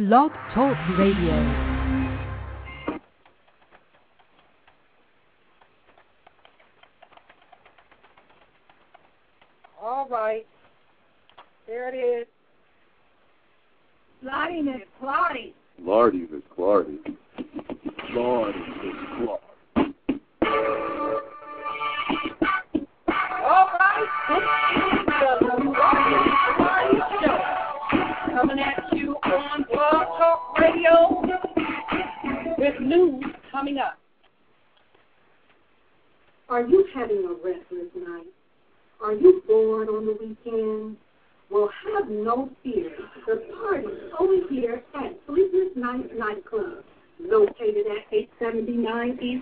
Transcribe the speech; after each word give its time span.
Blog 0.00 0.32
Talk 0.54 0.78
Radio. 0.96 1.69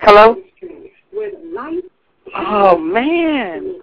Hello? 0.08 0.36
Main 0.36 0.44
Street, 0.56 0.92
where 1.12 1.30
the 1.32 1.52
lights 1.54 1.86
Oh, 2.34 2.78
man. 2.78 3.74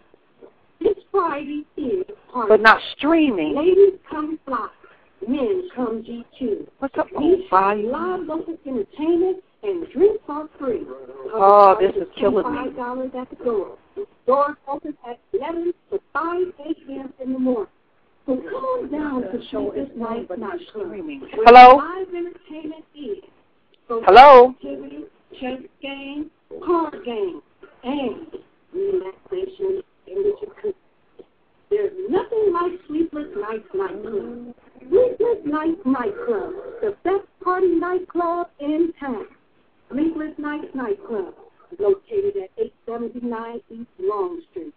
This 0.82 0.96
Friday 1.12 1.64
is. 1.78 2.04
But 2.48 2.62
not 2.62 2.82
streaming. 2.98 3.56
Ladies 3.56 4.00
come 4.10 4.40
fly, 4.44 4.68
men 5.28 5.70
come 5.76 6.04
G2. 6.04 6.66
What's 6.80 6.98
up, 6.98 7.08
We 7.16 7.48
bye? 7.52 7.76
live 7.76 8.22
local 8.22 8.58
entertainment 8.66 9.38
and 9.62 9.88
drinks 9.92 10.24
are 10.28 10.50
free. 10.60 10.82
Oh, 11.32 11.78
this 11.80 11.96
is 11.96 12.08
killing 12.20 12.52
me. 12.52 12.58
Five 12.58 12.76
dollars 12.76 13.12
at 13.16 13.30
the 13.30 13.36
door. 13.46 13.78
Doors 14.26 14.56
open 14.68 14.98
at 15.08 15.20
eleven 15.32 15.74
to 15.92 16.00
five 16.12 16.48
a.m. 16.60 17.14
in 17.24 17.34
the 17.34 17.40
morning. 17.40 17.68
So 18.26 18.36
come 18.38 18.66
on 18.66 18.92
down 18.92 19.22
to 19.32 19.40
show 19.52 19.72
this 19.76 19.90
night 19.96 20.28
not 20.40 20.58
Streaming. 20.70 21.22
Hello? 21.46 21.76
Live 21.78 22.08
entertainment 22.10 22.84
is. 22.96 23.18
Hello? 23.88 24.50
activity, 24.50 25.04
chess 25.40 25.60
game, 25.82 26.32
card 26.66 26.96
game, 27.06 27.42
and 27.84 28.28
relaxation 28.74 29.82
in 30.08 30.18
which 30.18 30.36
you 30.42 30.52
could. 30.62 30.76
There's 31.70 31.92
nothing 32.10 32.52
like 32.54 32.72
Sleepless 32.88 33.28
Nights 33.38 33.68
Nightclub. 33.74 34.54
Sleepless 34.80 35.46
Nights 35.46 35.82
Nightclub, 35.86 36.54
the 36.82 36.96
best 37.04 37.26
party 37.44 37.68
nightclub 37.68 38.48
in 38.60 38.92
town. 39.00 39.26
Sleepless 39.92 40.34
Nights 40.38 40.68
Nightclub, 40.74 41.34
located 41.80 42.38
at 42.44 42.50
879 42.58 43.62
East 43.72 43.90
Long 44.00 44.42
Street. 44.52 44.74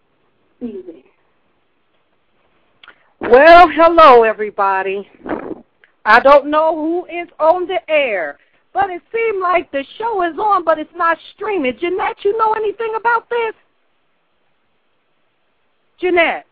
Be 0.61 0.83
there. 0.87 1.03
Well, 3.31 3.69
hello, 3.69 4.23
everybody. 4.23 5.07
I 6.07 6.19
don't 6.21 6.47
know 6.47 6.75
who 6.75 7.05
is 7.05 7.29
on 7.39 7.67
the 7.67 7.79
air, 7.87 8.39
but 8.73 8.89
it 8.89 9.03
seems 9.13 9.43
like 9.43 9.71
the 9.71 9.85
show 9.99 10.23
is 10.23 10.39
on, 10.39 10.65
but 10.65 10.79
it's 10.79 10.95
not 10.97 11.19
streaming. 11.35 11.77
Jeanette, 11.79 12.25
you 12.25 12.39
know 12.39 12.55
anything 12.55 12.95
about 12.97 13.29
this? 13.29 13.53
Jeanette. 16.01 16.47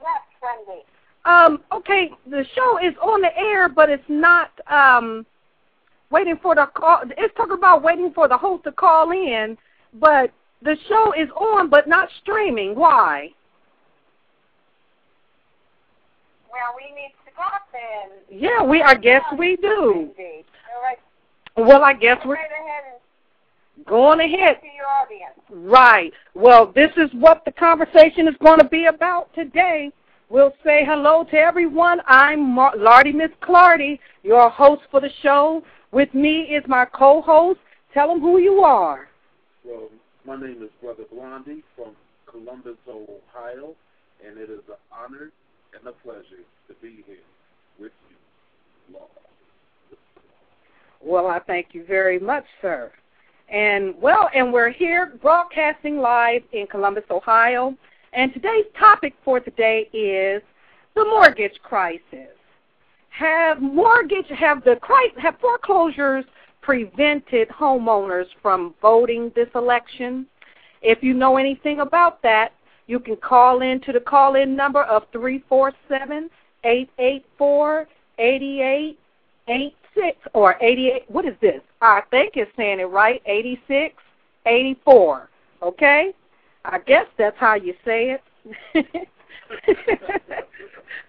Yes, 0.00 0.22
Wendy. 0.40 0.82
Um, 1.24 1.64
okay, 1.72 2.12
the 2.30 2.44
show 2.54 2.78
is 2.78 2.94
on 3.02 3.20
the 3.20 3.36
air, 3.36 3.68
but 3.68 3.90
it's 3.90 4.08
not 4.08 4.52
um 4.70 5.26
waiting 6.12 6.38
for 6.40 6.54
the 6.54 6.66
call. 6.72 7.00
It's 7.18 7.34
talking 7.36 7.58
about 7.58 7.82
waiting 7.82 8.12
for 8.14 8.28
the 8.28 8.38
host 8.38 8.62
to 8.62 8.70
call 8.70 9.10
in, 9.10 9.58
but 9.94 10.30
the 10.62 10.76
show 10.88 11.12
is 11.20 11.28
on, 11.30 11.68
but 11.68 11.88
not 11.88 12.08
streaming. 12.20 12.76
Why? 12.76 13.32
Well, 16.52 16.76
we 16.76 16.94
need 16.94 17.14
to 17.24 17.34
talk 17.34 17.62
then. 17.72 18.40
Yeah, 18.40 18.62
we. 18.62 18.82
I 18.82 18.94
guess 18.94 19.22
we 19.38 19.56
do. 19.56 20.10
All 20.74 20.82
right. 20.82 20.98
Well, 21.56 21.82
I 21.82 21.94
guess 21.94 22.18
we're 22.24 22.34
right 22.34 22.44
ahead 22.44 22.84
and 23.76 23.86
going 23.86 24.20
ahead. 24.20 24.60
to 24.60 24.66
your 24.66 24.86
audience. 24.86 25.34
Right. 25.50 26.12
Well, 26.34 26.70
this 26.74 26.90
is 26.96 27.10
what 27.14 27.44
the 27.44 27.52
conversation 27.52 28.28
is 28.28 28.34
going 28.42 28.58
to 28.58 28.68
be 28.68 28.84
about 28.84 29.34
today. 29.34 29.90
We'll 30.28 30.54
say 30.64 30.84
hello 30.86 31.24
to 31.30 31.36
everyone. 31.36 32.00
I'm 32.06 32.54
Mar- 32.54 32.76
Lardy 32.76 33.12
Miss 33.12 33.30
Clardy, 33.42 33.98
your 34.22 34.48
host 34.48 34.82
for 34.90 35.00
the 35.00 35.10
show. 35.22 35.62
With 35.90 36.12
me 36.14 36.42
is 36.42 36.64
my 36.66 36.86
co-host. 36.86 37.60
Tell 37.92 38.08
them 38.08 38.20
who 38.20 38.38
you 38.38 38.60
are. 38.60 39.08
Well, 39.64 39.88
my 40.26 40.36
name 40.36 40.62
is 40.62 40.70
Brother 40.80 41.04
Blondie 41.12 41.62
from 41.76 41.94
Columbus, 42.26 42.78
Ohio, 42.88 43.74
and 44.26 44.38
it 44.38 44.48
is 44.48 44.60
an 44.68 44.76
honor 44.90 45.30
and 45.78 45.86
a 45.86 45.92
pleasure 45.92 46.44
to 46.68 46.74
be 46.80 47.04
here 47.06 47.16
with 47.78 47.92
you, 48.08 48.94
Lord. 48.94 49.08
Well, 51.00 51.26
I 51.26 51.40
thank 51.40 51.68
you 51.72 51.84
very 51.84 52.18
much, 52.18 52.44
sir. 52.60 52.92
And 53.48 53.94
well, 54.00 54.30
and 54.34 54.52
we're 54.52 54.70
here 54.70 55.12
broadcasting 55.20 55.98
live 55.98 56.42
in 56.52 56.66
Columbus, 56.66 57.04
Ohio. 57.10 57.76
And 58.12 58.32
today's 58.32 58.66
topic 58.78 59.14
for 59.24 59.40
today 59.40 59.88
is 59.92 60.42
the 60.94 61.04
mortgage 61.04 61.58
crisis. 61.62 62.28
Have 63.10 63.60
mortgage 63.60 64.26
have 64.28 64.64
the 64.64 64.76
crisis 64.76 65.18
have 65.20 65.38
foreclosures 65.40 66.24
prevented 66.62 67.48
homeowners 67.48 68.26
from 68.40 68.74
voting 68.80 69.32
this 69.34 69.48
election? 69.54 70.26
If 70.80 71.02
you 71.02 71.12
know 71.14 71.36
anything 71.36 71.80
about 71.80 72.22
that, 72.22 72.52
you 72.86 73.00
can 73.00 73.16
call 73.16 73.62
in 73.62 73.80
to 73.82 73.92
the 73.92 74.00
call 74.00 74.36
in 74.36 74.56
number 74.56 74.82
of 74.82 75.04
347 75.12 76.30
884 76.64 77.86
8886 78.18 80.18
or 80.34 80.56
88. 80.60 81.04
What 81.08 81.24
is 81.24 81.34
this? 81.40 81.60
I 81.80 82.02
think 82.10 82.36
it's 82.36 82.50
saying 82.56 82.80
it 82.80 82.84
right 82.84 83.22
8684, 83.26 85.30
Okay? 85.62 86.12
I 86.64 86.78
guess 86.78 87.06
that's 87.18 87.36
how 87.38 87.54
you 87.54 87.74
say 87.84 88.18
it. 88.74 88.74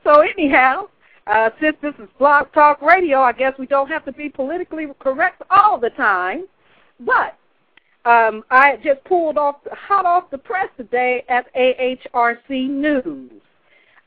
so, 0.04 0.22
anyhow, 0.22 0.88
uh, 1.28 1.52
since 1.62 1.78
this 1.82 1.94
is 2.00 2.10
Blog 2.18 2.52
Talk 2.54 2.82
Radio, 2.82 3.22
I 3.22 3.34
guess 3.34 3.54
we 3.60 3.68
don't 3.68 3.88
have 3.88 4.04
to 4.06 4.12
be 4.12 4.30
politically 4.30 4.88
correct 5.00 5.44
all 5.50 5.80
the 5.80 5.92
time. 5.92 6.46
But 7.00 7.38
um, 8.06 8.44
I 8.50 8.78
just 8.84 9.04
pulled 9.06 9.38
off 9.38 9.58
hot 9.72 10.06
off 10.06 10.30
the 10.30 10.38
press 10.38 10.70
today 10.76 11.24
at 11.30 11.54
AHRC 11.56 12.70
News. 12.70 13.32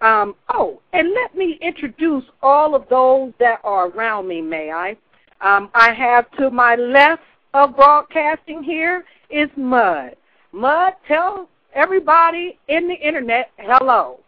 Um, 0.03 0.34
oh, 0.53 0.81
and 0.93 1.12
let 1.15 1.34
me 1.34 1.59
introduce 1.62 2.25
all 2.43 2.75
of 2.75 2.87
those 2.91 3.33
that 3.41 3.61
are 3.65 3.89
around 3.89 4.29
me, 4.29 4.43
may 4.43 4.71
I? 4.71 4.97
Um, 5.41 5.71
I 5.75 5.93
have 5.95 6.31
to 6.33 6.51
my 6.51 6.75
left 6.75 7.23
of 7.55 7.75
broadcasting 7.75 8.62
here 8.62 9.05
is 9.31 9.49
Mud. 9.56 10.15
Mud, 10.53 10.93
tell 11.09 11.49
everybody 11.75 12.59
in 12.69 12.89
the 12.89 12.95
internet 12.95 13.51
hello. 13.56 14.21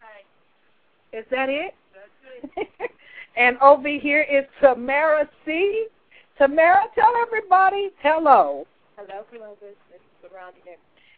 Hi. 0.00 1.18
Is 1.18 1.26
that 1.30 1.50
it? 1.50 1.74
That's 1.92 2.68
it. 2.80 2.90
and 3.36 3.58
over 3.58 3.88
here 3.88 4.22
is 4.22 4.44
Tamara 4.62 5.28
C. 5.44 5.86
Tamara, 6.40 6.84
tell 6.94 7.12
everybody 7.20 7.90
hello. 8.02 8.66
Hello, 8.96 9.24
Columbus. 9.30 9.76
This 9.92 10.00
is 10.00 10.32
around 10.32 10.54
here. 10.64 10.76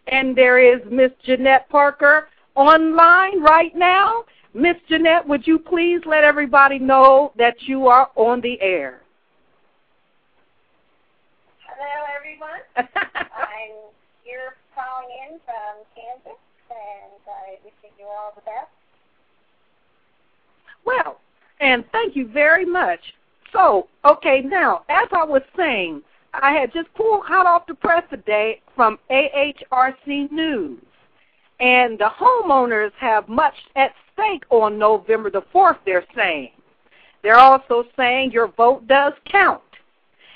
And 0.08 0.36
there 0.36 0.58
is 0.58 0.80
Miss 0.90 1.12
Jeanette 1.24 1.68
Parker 1.68 2.26
online 2.56 3.40
right 3.40 3.70
now. 3.76 4.24
Miss 4.52 4.74
Jeanette, 4.88 5.28
would 5.28 5.46
you 5.46 5.60
please 5.60 6.00
let 6.06 6.24
everybody 6.24 6.80
know 6.80 7.32
that 7.38 7.54
you 7.60 7.86
are 7.86 8.10
on 8.16 8.40
the 8.40 8.60
air? 8.60 9.02
Hello, 11.68 12.04
everyone. 12.18 12.60
I'm 12.76 13.76
here 14.24 14.56
calling 14.74 15.08
in 15.30 15.38
from 15.44 15.86
Kansas, 15.94 16.40
and 16.68 17.22
I 17.28 17.62
wish 17.64 17.92
you 17.96 18.06
all 18.06 18.32
the 18.34 18.40
best. 18.40 18.72
Well, 20.84 21.20
and 21.60 21.84
thank 21.92 22.16
you 22.16 22.26
very 22.26 22.64
much. 22.66 22.98
So, 23.52 23.88
okay, 24.04 24.40
now, 24.40 24.84
as 24.88 25.08
I 25.12 25.24
was 25.24 25.42
saying, 25.56 26.02
I 26.34 26.52
had 26.52 26.72
just 26.72 26.92
pulled 26.94 27.24
hot 27.26 27.46
off 27.46 27.66
the 27.66 27.74
press 27.74 28.04
today 28.10 28.62
from 28.74 28.98
AHRC 29.10 30.30
News. 30.30 30.80
And 31.60 31.98
the 31.98 32.10
homeowners 32.18 32.92
have 32.98 33.28
much 33.28 33.54
at 33.76 33.92
stake 34.12 34.44
on 34.50 34.78
November 34.78 35.30
the 35.30 35.42
4th, 35.54 35.78
they're 35.84 36.06
saying. 36.16 36.50
They're 37.22 37.38
also 37.38 37.84
saying 37.96 38.32
your 38.32 38.48
vote 38.48 38.88
does 38.88 39.12
count. 39.30 39.60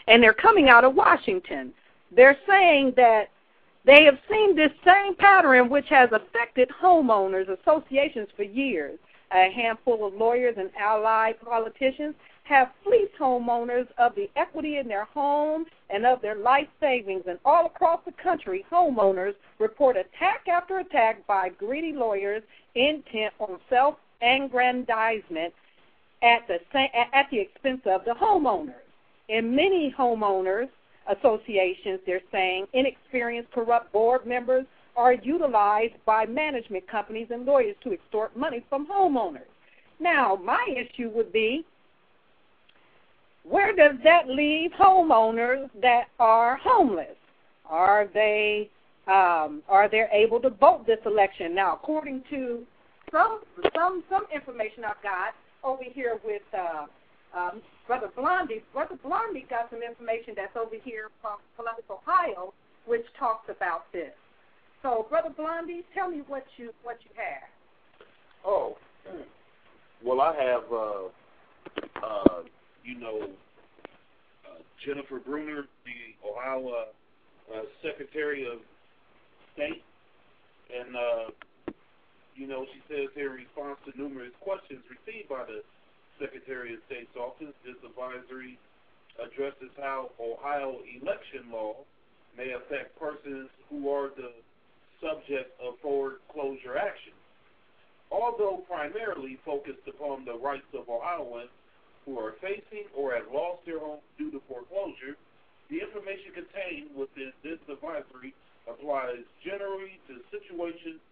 And 0.07 0.23
they're 0.23 0.35
coming 0.35 0.69
out 0.69 0.85
of 0.85 0.95
Washington. 0.95 1.73
They're 2.15 2.39
saying 2.47 2.93
that 2.97 3.31
they 3.85 4.05
have 4.05 4.19
seen 4.31 4.55
this 4.55 4.71
same 4.85 5.15
pattern 5.17 5.69
which 5.69 5.89
has 5.89 6.11
affected 6.13 6.71
homeowners 6.83 7.49
associations 7.49 8.29
for 8.37 8.43
years. 8.43 8.99
A 9.33 9.51
handful 9.51 10.07
of 10.07 10.15
lawyers 10.15 10.55
and 10.59 10.71
allied 10.79 11.41
politicians 11.41 12.15
have 12.45 12.71
fleeced 12.85 13.15
homeowners 13.19 13.89
of 13.99 14.15
the 14.15 14.31
equity 14.37 14.79
in 14.79 14.87
their 14.87 15.05
home 15.07 15.67
and 15.91 16.07
of 16.07 16.23
their 16.23 16.37
life 16.37 16.69
savings. 16.81 17.25
And 17.27 17.39
all 17.45 17.67
across 17.67 18.01
the 18.05 18.13
country, 18.13 18.65
homeowners 18.71 19.35
report 19.59 19.97
attack 19.97 20.47
after 20.49 20.79
attack 20.79 21.27
by 21.27 21.49
greedy 21.49 21.93
lawyers 21.93 22.43
intent 22.77 23.35
on 23.41 23.59
self-aggrandizement 23.69 25.53
at 26.23 26.47
the, 26.47 26.61
at 27.13 27.27
the 27.31 27.41
expense 27.41 27.83
of 27.87 28.05
the 28.05 28.13
homeowners. 28.13 28.75
And 29.29 29.57
many 29.57 29.93
homeowners 29.99 30.69
associations, 31.09 32.01
they're 32.07 32.21
saying 32.31 32.67
inexperienced, 32.73 33.51
corrupt 33.53 33.93
board 33.93 34.25
members 34.25 34.67
are 34.97 35.13
utilized 35.13 35.95
by 36.05 36.25
management 36.25 36.89
companies 36.89 37.29
and 37.31 37.45
lawyers 37.45 37.77
to 37.85 37.93
extort 37.93 38.37
money 38.37 38.65
from 38.69 38.87
homeowners. 38.87 39.51
Now, 40.01 40.39
my 40.43 40.67
issue 40.77 41.11
would 41.11 41.33
be 41.33 41.65
where 43.49 43.75
does 43.75 43.97
that 44.03 44.29
leave 44.29 44.73
homeowners 44.73 45.71
that 45.81 46.05
are 46.19 46.57
homeless? 46.57 47.17
Are 47.69 48.09
they 48.13 48.71
um, 49.07 49.63
are 49.69 49.89
they 49.89 50.05
able 50.13 50.41
to 50.41 50.51
vote 50.51 50.85
this 50.87 50.99
election? 51.07 51.55
Now, 51.55 51.75
according 51.75 52.25
to 52.31 52.65
some 53.13 53.43
some 53.75 54.03
some 54.11 54.27
information 54.35 54.85
I've 54.85 55.03
got 55.03 55.35
over 55.63 55.85
here 55.85 56.19
with 56.25 56.43
uh, 56.53 56.87
um, 57.39 57.63
Brother 57.87 58.11
Blondie, 58.17 58.63
Brother 58.73 58.97
Blondie 59.03 59.47
got 59.49 59.71
some 59.71 59.83
information 59.83 60.35
that's 60.35 60.57
over 60.57 60.75
here 60.83 61.11
from 61.21 61.37
Columbus, 61.57 61.85
Ohio, 61.89 62.53
which 62.87 63.05
talks 63.19 63.49
about 63.49 63.85
this. 63.93 64.13
So, 64.87 65.05
Brother 65.11 65.31
Blondie, 65.37 65.83
tell 65.93 66.09
me 66.09 66.23
what 66.29 66.45
you 66.59 66.71
what 66.85 66.99
you 67.03 67.11
have. 67.17 67.51
Oh, 68.47 68.77
well, 70.05 70.21
I 70.21 70.33
have, 70.37 70.63
uh, 70.71 72.07
uh, 72.07 72.43
you 72.85 73.01
know, 73.01 73.23
uh, 74.47 74.63
Jennifer 74.87 75.19
Brunner, 75.19 75.67
the 75.83 76.29
Ohio 76.31 76.69
uh, 76.69 77.53
uh, 77.53 77.63
Secretary 77.83 78.47
of 78.47 78.61
State, 79.55 79.83
and 80.71 80.95
uh, 80.95 81.75
you 82.37 82.47
know, 82.47 82.65
she 82.73 82.79
says 82.87 83.09
in 83.17 83.27
response 83.27 83.79
to 83.91 84.01
numerous 84.01 84.39
questions 84.41 84.85
received 84.87 85.29
by 85.29 85.43
the 85.47 85.67
Secretary 86.21 86.75
of 86.75 86.81
State's 86.87 87.17
office, 87.19 87.55
this 87.67 87.75
advisory 87.83 88.57
addresses 89.19 89.75
how 89.83 90.13
Ohio 90.23 90.79
election 91.03 91.51
law 91.51 91.75
may 92.37 92.53
affect 92.53 92.97
persons 93.01 93.51
who 93.69 93.91
are 93.91 94.11
the 94.15 94.31
subject 95.01 95.53
of 95.61 95.79
foreclosure 95.83 96.77
action. 96.77 97.13
Although 98.11 98.65
primarily 98.69 99.39
focused 99.45 99.87
upon 99.89 100.25
the 100.25 100.39
rights 100.39 100.71
of 100.75 100.89
Ohioans 100.89 101.51
who 102.05 102.19
are 102.19 102.35
facing 102.41 102.87
or 102.95 103.15
have 103.15 103.27
lost 103.33 103.67
their 103.67 103.81
homes 103.81 104.03
due 104.17 104.31
to 104.31 104.41
foreclosure, 104.49 105.19
the 105.69 105.83
information 105.83 106.31
contained 106.33 106.95
within 106.95 107.33
this 107.43 107.59
advisory 107.69 108.33
applies 108.71 109.27
generally 109.45 109.99
to 110.07 110.23
situations 110.31 111.03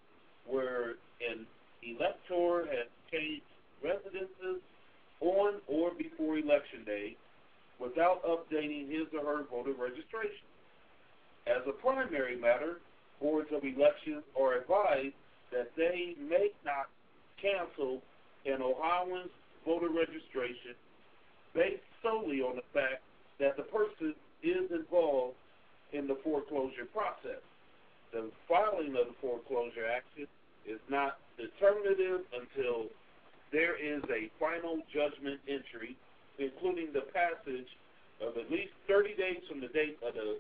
where 0.47 0.95
an 1.19 1.47
elector 1.83 2.67
has 2.71 2.87
changed 3.11 3.43
residences 3.83 4.63
on 5.21 5.61
or 5.67 5.91
before 5.99 6.39
election 6.39 6.85
day 6.87 7.17
without 7.81 8.23
updating 8.25 8.89
his 8.89 9.07
or 9.13 9.25
her 9.25 9.43
voter 9.51 9.75
registration. 9.75 10.47
As 11.47 11.63
a 11.67 11.73
primary 11.73 12.37
matter, 12.37 12.79
boards 13.21 13.49
of 13.53 13.65
elections 13.65 14.23
are 14.39 14.55
advised 14.59 15.15
that 15.53 15.71
they 15.77 16.15
may 16.19 16.51
not 16.65 16.89
cancel 17.41 18.03
an 18.47 18.61
Ohioan's 18.63 19.31
voter 19.65 19.89
registration 19.89 20.75
based 21.55 21.83
solely 22.03 22.41
on 22.41 22.57
the 22.57 22.67
fact 22.73 23.03
that 23.39 23.57
the 23.57 23.63
person 23.63 24.15
is 24.43 24.71
involved 24.71 25.37
in 25.93 26.07
the 26.07 26.19
foreclosure 26.23 26.85
process. 26.93 27.41
The 28.13 28.31
filing 28.49 28.97
of 28.97 29.09
the 29.09 29.19
foreclosure 29.21 29.87
action 29.87 30.27
is 30.67 30.81
not 30.89 31.19
determinative 31.39 32.27
until 32.35 32.87
there 33.53 33.77
is 33.77 34.03
a 34.11 34.31
final 34.39 34.83
judgment 34.93 35.41
entry, 35.49 35.97
including 36.39 36.93
the 36.93 37.07
passage 37.15 37.69
of 38.21 38.37
at 38.37 38.51
least 38.51 38.73
30 38.89 39.15
days 39.15 39.43
from 39.49 39.61
the 39.61 39.69
date 39.69 39.99
of 40.07 40.15
the 40.15 40.39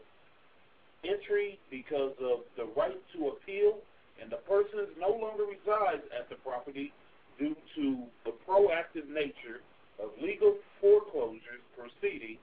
entry 1.04 1.58
because 1.70 2.12
of 2.20 2.40
the 2.56 2.66
right 2.76 3.00
to 3.14 3.28
appeal, 3.28 3.78
and 4.20 4.30
the 4.30 4.42
person 4.48 4.86
no 4.98 5.10
longer 5.10 5.44
resides 5.44 6.02
at 6.16 6.28
the 6.28 6.36
property 6.36 6.92
due 7.38 7.56
to 7.76 8.04
the 8.24 8.32
proactive 8.46 9.08
nature 9.08 9.60
of 10.02 10.10
legal 10.20 10.56
foreclosures 10.80 11.62
proceeding. 11.76 12.38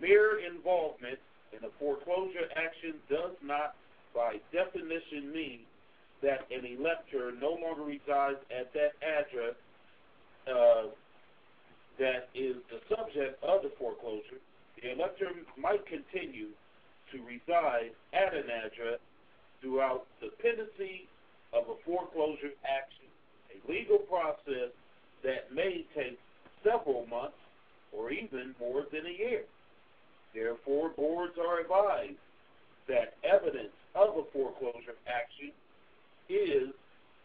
Mere 0.00 0.40
involvement 0.44 1.18
in 1.52 1.64
a 1.64 1.72
foreclosure 1.78 2.48
action 2.56 2.94
does 3.08 3.32
not, 3.42 3.74
by 4.14 4.36
definition, 4.52 5.32
mean 5.32 5.60
that 6.22 6.46
an 6.50 6.64
elector 6.64 7.32
no 7.40 7.56
longer 7.60 7.82
resides 7.82 8.38
at 8.50 8.72
that 8.72 8.92
address 9.00 9.56
uh, 10.48 10.88
that 11.98 12.28
is 12.34 12.56
the 12.70 12.80
subject 12.88 13.42
of 13.42 13.62
the 13.62 13.72
foreclosure, 13.78 14.40
the 14.80 14.92
elector 14.92 15.30
might 15.56 15.84
continue 15.86 16.48
to 17.12 17.18
reside 17.22 17.92
at 18.12 18.34
an 18.34 18.50
address 18.50 19.00
throughout 19.60 20.06
the 20.20 20.30
pendency 20.42 21.08
of 21.52 21.64
a 21.68 21.76
foreclosure 21.84 22.52
action, 22.64 23.06
a 23.54 23.70
legal 23.70 23.98
process 23.98 24.70
that 25.22 25.52
may 25.54 25.84
take 25.94 26.18
several 26.62 27.06
months 27.06 27.38
or 27.92 28.10
even 28.10 28.54
more 28.60 28.84
than 28.92 29.06
a 29.06 29.18
year. 29.18 29.44
Therefore, 30.34 30.90
boards 30.90 31.34
are 31.38 31.60
advised 31.60 32.20
that 32.88 33.16
evidence 33.24 33.72
of 33.94 34.16
a 34.18 34.24
foreclosure 34.32 34.98
action 35.06 35.50
is 36.28 36.74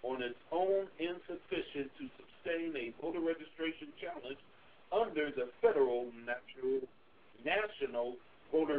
on 0.04 0.24
its 0.24 0.38
own 0.52 0.88
insufficient 0.98 1.92
to 2.00 2.10
sustain 2.18 2.74
a 2.76 2.94
voter 3.02 3.20
registration 3.20 3.94
challenge 4.02 4.40
under 4.92 5.30
the 5.32 5.50
federal 5.62 6.08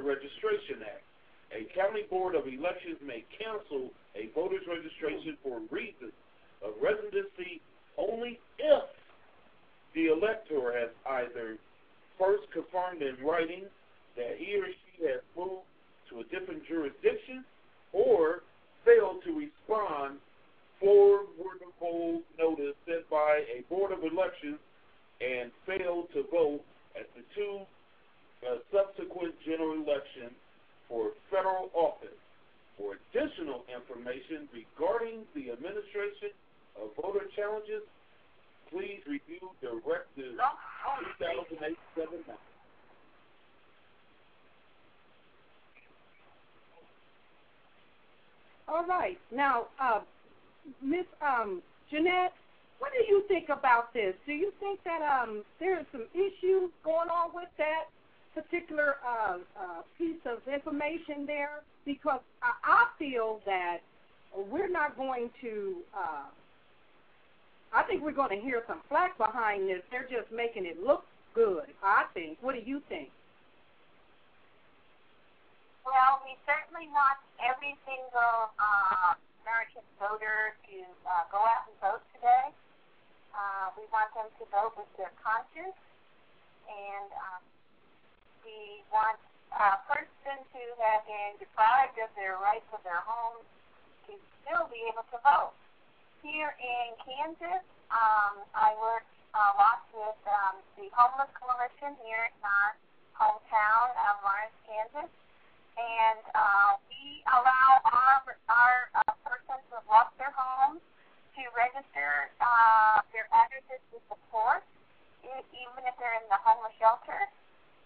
Registration 0.03 0.83
Act. 0.83 1.07
A 1.53 1.69
county 1.77 2.03
board 2.09 2.35
of 2.35 2.47
elections 2.47 2.99
may 3.05 3.25
cancel 3.37 3.91
a 4.17 4.29
voter's 4.35 4.67
registration 4.67 5.37
for 5.43 5.61
reasons 5.71 6.13
of 6.65 6.73
residency 6.81 7.61
only 7.99 8.41
if 8.59 8.85
the 9.95 10.07
elector 10.09 10.73
has 10.73 10.91
either 11.23 11.59
first 12.19 12.45
confirmed 12.53 13.03
in 13.03 13.17
writing 13.25 13.65
that 14.17 14.37
he 14.39 14.57
or 14.57 14.67
she 14.67 15.05
has 15.05 15.21
moved 15.37 15.69
to 16.09 16.21
a 16.21 16.25
different 16.33 16.65
jurisdiction 16.67 17.45
or 17.93 18.43
failed 18.85 19.23
to 19.25 19.37
respond 19.37 20.19
forward 20.81 21.61
hold 21.79 22.23
notice 22.39 22.75
sent 22.87 23.09
by 23.11 23.43
a 23.51 23.63
board 23.69 23.93
of 23.93 23.99
elections 24.01 24.59
and 25.21 25.51
failed 25.67 26.07
to 26.15 26.25
vote 26.31 26.61
at 26.99 27.07
the 27.15 27.23
two 27.35 27.61
uh, 28.43 28.59
subsequent 28.73 29.35
general 29.47 29.75
election 29.75 30.31
for 30.89 31.11
federal 31.31 31.71
office. 31.75 32.17
For 32.79 32.97
additional 32.99 33.65
information 33.69 34.49
regarding 34.51 35.23
the 35.35 35.53
administration 35.53 36.33
of 36.81 36.91
voter 37.01 37.27
challenges, 37.37 37.83
please 38.71 39.01
review 39.07 39.53
Directive 39.61 40.35
2008-79. 41.21 42.35
All 48.69 48.87
right. 48.87 49.19
Now, 49.31 49.67
uh, 49.79 50.01
Miss 50.83 51.05
um, 51.21 51.61
Jeanette, 51.91 52.33
what 52.79 52.91
do 52.93 53.05
you 53.07 53.23
think 53.29 53.49
about 53.51 53.93
this? 53.93 54.15
Do 54.27 54.33
you 54.33 54.51
think 54.59 54.81
that 54.85 55.03
um, 55.03 55.45
there 55.61 55.79
is 55.79 55.87
some 55.93 56.07
issues 56.15 56.71
going 56.83 57.11
on 57.11 57.31
with 57.35 57.49
that 57.59 57.93
particular 58.35 58.97
uh, 59.07 59.39
uh, 59.59 59.83
piece 59.99 60.21
of 60.27 60.39
information 60.53 61.27
there? 61.27 61.63
Because 61.85 62.21
I, 62.43 62.53
I 62.65 62.87
feel 62.99 63.41
that 63.47 63.79
we're 64.51 64.71
not 64.71 64.97
going 64.97 65.31
to. 65.43 65.77
Uh, 65.97 66.29
I 67.75 67.83
think 67.85 68.03
we're 68.03 68.13
going 68.13 68.37
to 68.37 68.43
hear 68.45 68.63
some 68.69 68.81
flack 68.89 69.17
behind 69.17 69.69
this. 69.69 69.81
They're 69.91 70.09
just 70.09 70.31
making 70.31 70.67
it 70.67 70.83
look 70.83 71.05
good. 71.35 71.65
I 71.83 72.05
think. 72.15 72.39
What 72.41 72.55
do 72.55 72.63
you 72.65 72.83
think? 72.89 73.09
Well, 75.85 76.23
we 76.23 76.39
certainly 76.47 76.87
want 76.95 77.19
every 77.43 77.75
single 77.83 78.55
uh, 78.55 79.19
American 79.43 79.83
voter 79.99 80.55
to 80.71 80.77
uh, 81.03 81.27
go 81.35 81.43
out 81.43 81.67
and 81.67 81.75
vote 81.83 82.05
today. 82.15 82.55
Uh, 83.35 83.75
we 83.75 83.83
want 83.91 84.13
them 84.15 84.31
to 84.39 84.45
vote 84.55 84.79
with 84.79 84.87
their 85.01 85.11
conscience, 85.19 85.75
and 86.71 87.09
um, 87.19 87.43
we 88.45 88.83
want 88.93 89.19
a 89.53 89.79
person 89.87 90.37
who 90.53 90.65
have 90.81 91.03
been 91.07 91.39
deprived 91.39 91.99
of 92.03 92.11
their 92.17 92.39
rights 92.41 92.67
of 92.73 92.81
their 92.83 93.03
homes 93.05 93.47
to 94.09 94.13
still 94.43 94.67
be 94.73 94.81
able 94.91 95.07
to 95.13 95.19
vote. 95.23 95.55
Here 96.23 96.55
in 96.59 96.95
Kansas, 97.03 97.65
um, 97.91 98.47
I 98.55 98.73
work 98.79 99.07
a 99.35 99.47
lot 99.59 99.83
with 99.93 100.21
um, 100.29 100.61
the 100.79 100.89
Homeless 100.95 101.31
Coalition 101.37 101.99
here 102.05 102.31
in 102.31 102.43
our 102.43 102.73
hometown 103.19 103.91
of 104.09 104.23
Lawrence, 104.23 104.57
Kansas. 104.65 105.11
And 105.73 106.23
uh, 106.37 106.77
we 106.87 107.25
allow 107.33 107.81
our, 107.85 108.21
our 108.53 108.77
uh, 108.93 109.13
persons 109.25 109.65
who 109.73 109.81
have 109.81 109.89
lost 109.89 110.13
their 110.21 110.33
homes 110.37 110.85
to 111.37 111.43
register 111.57 112.29
uh, 112.45 113.01
their 113.17 113.25
addresses 113.33 113.81
to 113.89 113.99
support, 114.13 114.61
e- 115.25 115.49
even 115.57 115.81
if 115.89 115.97
they're 115.97 116.17
in 116.21 116.29
the 116.29 116.41
homeless 116.45 116.77
shelter. 116.77 117.25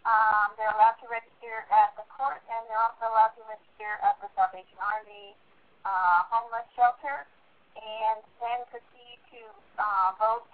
Um, 0.06 0.54
they're 0.54 0.70
allowed 0.70 0.94
to 1.02 1.10
register 1.10 1.66
at 1.74 1.90
the 1.98 2.06
court, 2.14 2.38
and 2.46 2.62
they're 2.70 2.78
also 2.78 3.10
allowed 3.10 3.34
to 3.34 3.42
register 3.50 3.98
at 4.06 4.14
the 4.22 4.30
Salvation 4.38 4.78
Army 4.78 5.34
uh, 5.82 6.22
homeless 6.30 6.66
shelter, 6.78 7.26
and 7.74 8.22
then 8.38 8.62
proceed 8.70 9.18
to 9.34 9.42
uh, 9.82 10.14
vote, 10.14 10.46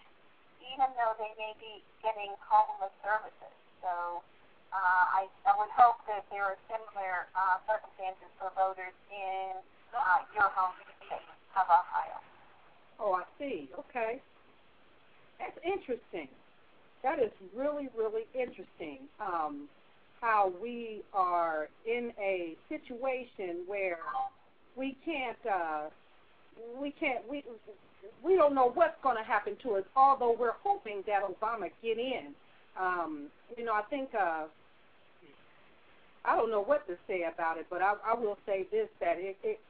even 0.65 0.89
though 0.97 1.13
they 1.21 1.37
may 1.37 1.53
be 1.61 1.85
getting 2.01 2.33
homeless 2.41 2.93
services. 3.05 3.53
So 3.85 4.25
uh, 4.73 5.05
I, 5.21 5.29
I 5.45 5.53
would 5.61 5.73
hope 5.77 6.01
that 6.09 6.25
there 6.33 6.49
are 6.49 6.57
similar 6.73 7.29
uh, 7.37 7.61
circumstances 7.69 8.33
for 8.41 8.49
voters 8.57 8.97
in 9.13 9.61
uh, 9.93 10.25
your 10.33 10.49
home 10.57 10.73
state 11.05 11.29
of 11.61 11.69
Ohio. 11.69 12.19
Oh, 12.97 13.21
I 13.21 13.25
see. 13.37 13.69
Okay. 13.77 14.25
That's 15.37 15.59
interesting. 15.61 16.33
That 17.03 17.19
is 17.19 17.33
really, 17.55 17.89
really 17.97 18.27
interesting. 18.35 19.01
Um, 19.21 19.69
how 20.21 20.53
we 20.63 21.03
are 21.13 21.69
in 21.85 22.13
a 22.21 22.57
situation 22.69 23.65
where 23.67 23.99
we 24.77 24.97
can't, 25.05 25.37
uh, 25.51 25.89
we 26.81 26.93
can't, 26.93 27.29
we 27.29 27.43
we 28.23 28.37
don't 28.37 28.55
know 28.55 28.71
what's 28.75 28.97
going 29.03 29.17
to 29.17 29.23
happen 29.23 29.57
to 29.63 29.77
us. 29.77 29.85
Although 29.97 30.37
we're 30.39 30.59
hoping 30.63 31.03
that 31.07 31.23
Obama 31.23 31.71
get 31.83 31.99
in. 31.99 32.35
Um, 32.81 33.27
you 33.57 33.65
know, 33.65 33.75
I 33.75 33.83
think 33.91 34.11
uh, 34.15 34.45
I 36.25 36.37
don't 36.37 36.51
know 36.51 36.63
what 36.63 36.87
to 36.87 36.97
say 37.07 37.25
about 37.33 37.59
it, 37.59 37.67
but 37.69 37.83
I, 37.83 37.95
I 38.07 38.15
will 38.15 38.39
say 38.47 38.67
this: 38.71 38.89
that 39.01 39.17
it, 39.19 39.37
it, 39.43 39.61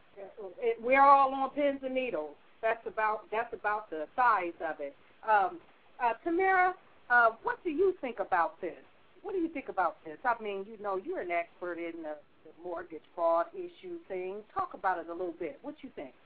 it, 0.61 0.83
we're 0.83 1.03
all 1.03 1.33
on 1.33 1.51
pins 1.51 1.81
and 1.83 1.95
needles. 1.95 2.35
That's 2.61 2.87
about 2.87 3.23
that's 3.31 3.53
about 3.53 3.91
the 3.91 4.07
size 4.15 4.53
of 4.61 4.81
it. 4.81 4.95
Um, 5.29 5.59
uh, 6.03 6.13
Tamara, 6.25 6.75
uh, 7.13 7.37
what 7.43 7.63
do 7.63 7.69
you 7.69 7.95
think 8.01 8.21
about 8.21 8.59
this? 8.65 8.81
What 9.21 9.33
do 9.37 9.39
you 9.39 9.49
think 9.49 9.69
about 9.69 10.01
this? 10.05 10.17
I 10.25 10.35
mean, 10.43 10.65
you 10.65 10.83
know, 10.83 10.97
you're 10.97 11.21
an 11.21 11.31
expert 11.31 11.77
in 11.77 12.01
the, 12.01 12.17
the 12.49 12.53
mortgage 12.65 13.05
fraud 13.15 13.47
issue 13.55 14.01
thing. 14.09 14.41
Talk 14.55 14.73
about 14.73 14.99
it 14.99 15.07
a 15.09 15.13
little 15.13 15.37
bit. 15.39 15.59
What 15.61 15.77
do 15.77 15.87
you 15.87 15.93
think? 15.95 16.17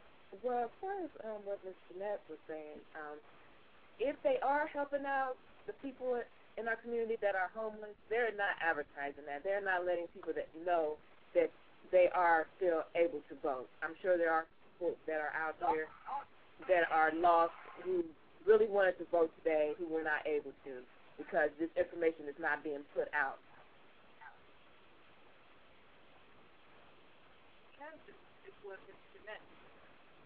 Well, 0.42 0.70
as 0.70 0.74
far 0.80 0.94
as 1.02 1.10
um, 1.26 1.42
what 1.44 1.58
Ms. 1.66 1.74
Jeanette 1.90 2.22
was 2.30 2.38
saying, 2.46 2.78
um, 2.94 3.18
if 3.98 4.14
they 4.22 4.38
are 4.46 4.70
helping 4.70 5.04
out 5.04 5.34
the 5.66 5.74
people 5.82 6.22
in 6.56 6.68
our 6.68 6.76
community 6.76 7.18
that 7.20 7.34
are 7.34 7.50
homeless, 7.50 7.98
they're 8.08 8.32
not 8.38 8.54
advertising 8.62 9.26
that. 9.26 9.42
They're 9.42 9.64
not 9.64 9.84
letting 9.84 10.06
people 10.14 10.32
that 10.38 10.46
know 10.64 10.94
that 11.34 11.50
they 11.90 12.08
are 12.14 12.46
still 12.56 12.86
able 12.94 13.26
to 13.26 13.34
vote. 13.42 13.66
I'm 13.82 13.98
sure 14.00 14.16
there 14.16 14.32
are 14.32 14.46
people 14.78 14.94
that 15.06 15.18
are 15.18 15.34
out 15.34 15.58
there 15.58 15.90
that 16.70 16.86
are 16.94 17.10
lost 17.18 17.58
who 17.82 18.04
really 18.46 18.70
wanted 18.70 18.94
to 19.02 19.06
vote 19.10 19.34
today 19.42 19.74
who 19.76 19.90
were 19.90 20.06
not 20.06 20.22
able 20.24 20.54
to 20.62 20.80
because 21.18 21.50
this 21.58 21.68
information 21.74 22.30
is 22.30 22.38
not 22.38 22.62
being 22.62 22.86
put 22.94 23.10
out. 23.10 23.42
Kansas 27.74 28.20
is 28.46 28.56
what 28.62 28.78
is 28.86 28.96
Jeanette. 29.12 29.42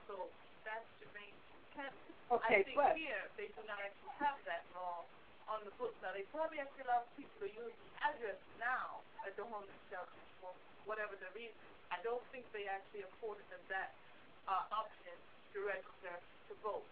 So 0.04 0.28
that's 0.68 0.84
Jermaine 1.00 1.34
Kansas. 1.72 1.96
Okay, 2.30 2.60
I 2.60 2.62
think 2.62 2.76
but 2.76 2.94
here 2.94 3.24
they 3.40 3.48
do 3.56 3.62
not 3.64 3.80
actually 3.80 4.14
have 4.20 4.38
that 4.44 4.62
law 4.76 5.02
on 5.50 5.64
the 5.66 5.74
books. 5.80 5.96
Now 6.04 6.12
they 6.14 6.28
probably 6.30 6.60
actually 6.60 6.86
allow 6.86 7.02
people 7.16 7.34
to 7.42 7.48
use 7.50 7.74
the 7.74 7.90
address 8.04 8.38
now 8.60 9.02
at 9.26 9.34
the 9.34 9.42
homeless 9.48 9.80
shelter 9.88 10.22
for 10.38 10.52
whatever 10.86 11.16
the 11.18 11.30
reason. 11.34 11.56
I 11.90 11.98
don't 12.06 12.22
think 12.30 12.46
they 12.54 12.70
actually 12.70 13.02
afforded 13.02 13.46
them 13.50 13.62
that 13.72 13.96
uh, 14.46 14.70
option 14.70 15.14
to 15.54 15.58
register 15.66 16.14
to 16.20 16.54
vote. 16.62 16.86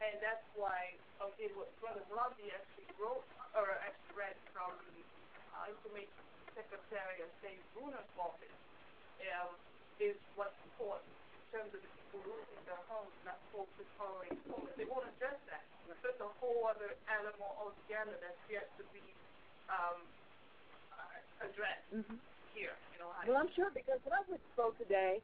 And 0.00 0.16
that's 0.24 0.44
why, 0.56 0.96
okay, 1.20 1.52
what 1.52 1.68
Brother 1.84 2.00
Blondie 2.08 2.48
actually 2.56 2.88
wrote, 2.96 3.24
or 3.52 3.68
actually 3.84 4.16
read 4.16 4.36
from 4.56 4.72
the 4.88 5.00
uh, 5.60 5.68
Information 5.76 6.24
Secretary 6.56 7.20
of 7.20 7.28
State 7.44 7.60
Brunner's 7.76 8.08
office, 8.16 8.56
um, 9.36 9.52
is 10.00 10.16
what's 10.40 10.56
important 10.72 11.12
in 11.36 11.44
terms 11.52 11.70
of 11.76 11.80
the 11.84 11.90
people 12.00 12.32
losing 12.32 12.62
their 12.64 12.80
homes, 12.88 13.12
not 13.28 13.36
folks 13.52 13.68
who 13.76 13.84
tolerate 14.00 14.32
homeless. 14.48 14.72
They 14.80 14.88
won't 14.88 15.04
address 15.20 15.36
that. 15.52 15.60
There's 16.00 16.16
a 16.24 16.32
whole 16.40 16.64
other 16.64 16.96
animal 17.12 17.52
altogether 17.60 18.16
that's 18.24 18.40
yet 18.48 18.72
to 18.80 18.84
be 18.96 19.04
um, 19.68 20.00
uh, 20.96 21.44
addressed 21.44 21.84
Mm-hmm. 21.90 22.22
here 22.54 22.70
in 22.94 23.02
Ohio. 23.02 23.26
Well, 23.26 23.42
I'm 23.42 23.50
sure 23.58 23.66
because 23.74 23.98
when 24.06 24.14
I 24.14 24.22
to 24.22 24.38
vote 24.54 24.78
today, 24.78 25.18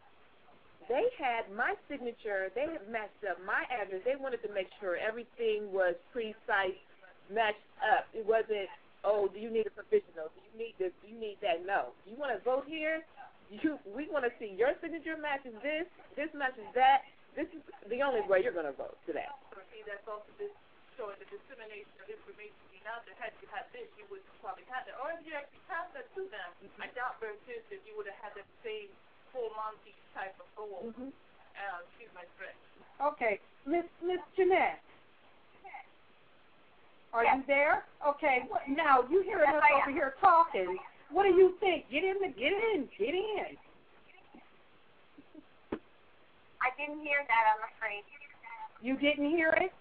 they 0.89 1.11
had 1.19 1.51
my 1.51 1.75
signature. 1.91 2.53
They 2.55 2.69
had 2.71 2.87
matched 2.91 3.23
up 3.27 3.43
my 3.43 3.67
address. 3.73 4.03
They 4.05 4.15
wanted 4.15 4.43
to 4.47 4.51
make 4.55 4.71
sure 4.79 4.97
everything 4.97 5.73
was 5.73 5.99
precise, 6.13 6.79
matched 7.33 7.67
up. 7.83 8.07
It 8.15 8.23
wasn't, 8.23 8.71
oh, 9.03 9.27
do 9.27 9.39
you 9.41 9.51
need 9.51 9.67
a 9.67 9.75
provisional? 9.75 10.31
Do 10.31 10.39
you 10.47 10.55
need 10.55 10.75
this? 10.79 10.95
Do 11.03 11.11
you 11.11 11.19
need 11.19 11.43
that? 11.43 11.67
No. 11.67 11.97
You 12.07 12.15
want 12.15 12.37
to 12.37 12.41
vote 12.45 12.65
here? 12.71 13.03
You, 13.51 13.79
we 13.95 14.11
want 14.11 14.27
to 14.27 14.33
see 14.43 14.55
your 14.59 14.75
signature 14.83 15.19
matches 15.19 15.55
this. 15.63 15.87
This 16.19 16.31
matches 16.35 16.67
that. 16.75 17.07
This 17.35 17.47
is 17.53 17.63
the 17.91 18.01
only 18.01 18.25
way 18.27 18.43
you're 18.43 18.57
going 18.57 18.71
to 18.71 18.75
vote 18.75 18.97
today. 19.07 19.29
That's 19.87 20.03
also 20.11 20.27
this 20.35 20.51
showing 20.99 21.15
the 21.23 21.29
dissemination 21.31 21.95
of 22.03 22.11
information 22.11 22.59
out 22.87 23.03
there. 23.03 23.19
Had 23.19 23.35
you 23.43 23.51
had 23.51 23.67
this, 23.75 23.87
you 23.99 24.07
would 24.11 24.23
probably 24.39 24.63
have 24.71 24.87
that. 24.87 24.95
Or 25.03 25.11
if 25.15 25.23
you 25.27 25.35
actually 25.35 25.63
passed 25.67 25.91
that 25.99 26.07
to 26.15 26.23
them, 26.31 26.49
I 26.79 26.87
doubt 26.95 27.19
very 27.19 27.39
seriously 27.47 27.83
if 27.83 27.85
you 27.85 27.99
would 27.99 28.07
have 28.07 28.19
had 28.23 28.33
that 28.39 28.49
same 28.63 28.91
full 29.37 29.53
Monty 29.53 29.93
type 30.17 30.33
of 30.41 30.49
goal. 30.57 30.89
Mm-hmm. 30.89 31.13
Uh, 31.13 31.79
excuse 31.85 32.13
my 32.17 32.25
French. 32.41 32.57
okay, 33.05 33.37
Miss 33.69 33.85
Miss 34.01 34.21
Jeanette, 34.37 34.81
are 37.13 37.25
you 37.25 37.45
there? 37.47 37.85
Okay, 38.01 38.45
what, 38.49 38.65
now 38.69 39.05
you 39.09 39.21
hearing 39.25 39.49
Yes, 39.49 39.61
us 39.61 39.65
I 39.65 39.73
over 39.81 39.93
am. 39.93 39.97
here 39.97 40.13
talking. 40.21 40.77
What 41.13 41.25
do 41.25 41.33
you 41.37 41.55
think? 41.61 41.89
Get 41.93 42.05
in 42.05 42.17
the 42.21 42.29
get 42.33 42.53
in, 42.53 42.89
get 42.99 43.13
in. 43.13 43.57
I 46.61 46.69
didn't 46.77 47.01
hear 47.01 47.21
that, 47.29 47.45
I'm 47.57 47.63
afraid. 47.77 48.05
You 48.83 48.97
didn't 48.97 49.31
hear 49.31 49.53
it? 49.57 49.73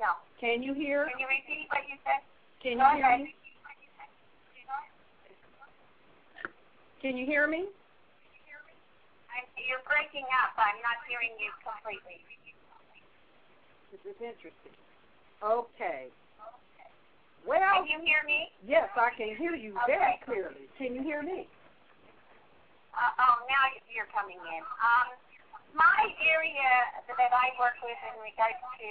No. 0.00 0.16
Can 0.40 0.62
you 0.62 0.72
hear? 0.72 1.08
Can 1.08 1.20
you 1.20 1.26
repeat 1.28 1.68
what 1.68 1.84
you 1.88 1.96
said? 2.04 2.20
Can 2.62 2.78
Go 2.78 2.96
you 2.96 3.04
hear 3.04 3.18
me? 3.18 3.34
Can 7.02 7.16
you 7.18 7.26
hear 7.26 7.46
me? 7.46 7.66
You're 9.58 9.84
breaking 9.86 10.26
up. 10.42 10.54
I'm 10.58 10.78
not 10.82 10.98
hearing 11.06 11.32
you 11.38 11.50
completely. 11.62 12.20
This 13.94 14.02
is 14.02 14.18
interesting. 14.18 14.74
Okay. 15.42 16.10
Okay. 16.10 16.90
Well, 17.46 17.62
Can 17.62 17.86
you 17.86 18.00
hear 18.02 18.24
me? 18.26 18.50
yes, 18.66 18.90
I 18.96 19.14
can 19.14 19.36
hear 19.36 19.54
you 19.54 19.76
very 19.86 20.18
clearly. 20.24 20.66
Can 20.80 20.96
you 20.96 21.02
hear 21.04 21.22
me? 21.22 21.46
Uh, 22.94 23.22
oh, 23.26 23.36
now 23.50 23.64
you're 23.90 24.10
coming 24.14 24.38
in. 24.38 24.62
Um, 24.82 25.08
my 25.74 26.06
area 26.22 26.70
that 27.10 27.32
I 27.34 27.50
work 27.58 27.74
with 27.82 27.98
in 28.10 28.16
regards 28.22 28.58
to, 28.78 28.90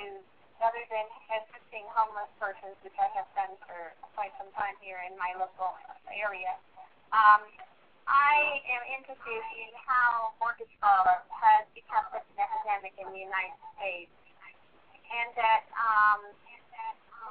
other 0.60 0.84
than 0.92 1.08
assisting 1.40 1.88
homeless 1.92 2.30
persons, 2.40 2.76
which 2.84 2.96
I 3.00 3.08
have 3.16 3.28
done 3.36 3.56
for 3.64 3.96
quite 4.16 4.36
some 4.40 4.52
time 4.56 4.76
here 4.84 5.00
in 5.08 5.16
my 5.16 5.32
local 5.40 5.76
area, 6.12 6.56
um, 7.16 7.42
I 8.08 8.60
am 8.68 8.84
interested 9.00 9.44
in 9.56 9.72
how 9.88 10.36
mortgage 10.40 10.72
fraud 10.80 11.24
has 11.32 11.64
become 11.72 12.04
such 12.12 12.28
an 12.36 12.38
epidemic 12.44 12.94
in 13.00 13.08
the 13.12 13.22
United 13.22 13.60
States, 13.76 14.12
and 15.08 15.30
that 15.40 15.64
um, 15.76 16.22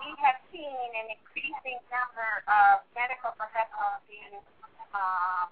we 0.00 0.11
have 0.25 0.41
seen 0.49 0.88
an 0.97 1.12
increasing 1.12 1.79
number 1.93 2.45
of 2.49 2.85
medical 2.97 3.37
professionals 3.37 4.00
being 4.09 4.41
uh, 4.97 5.45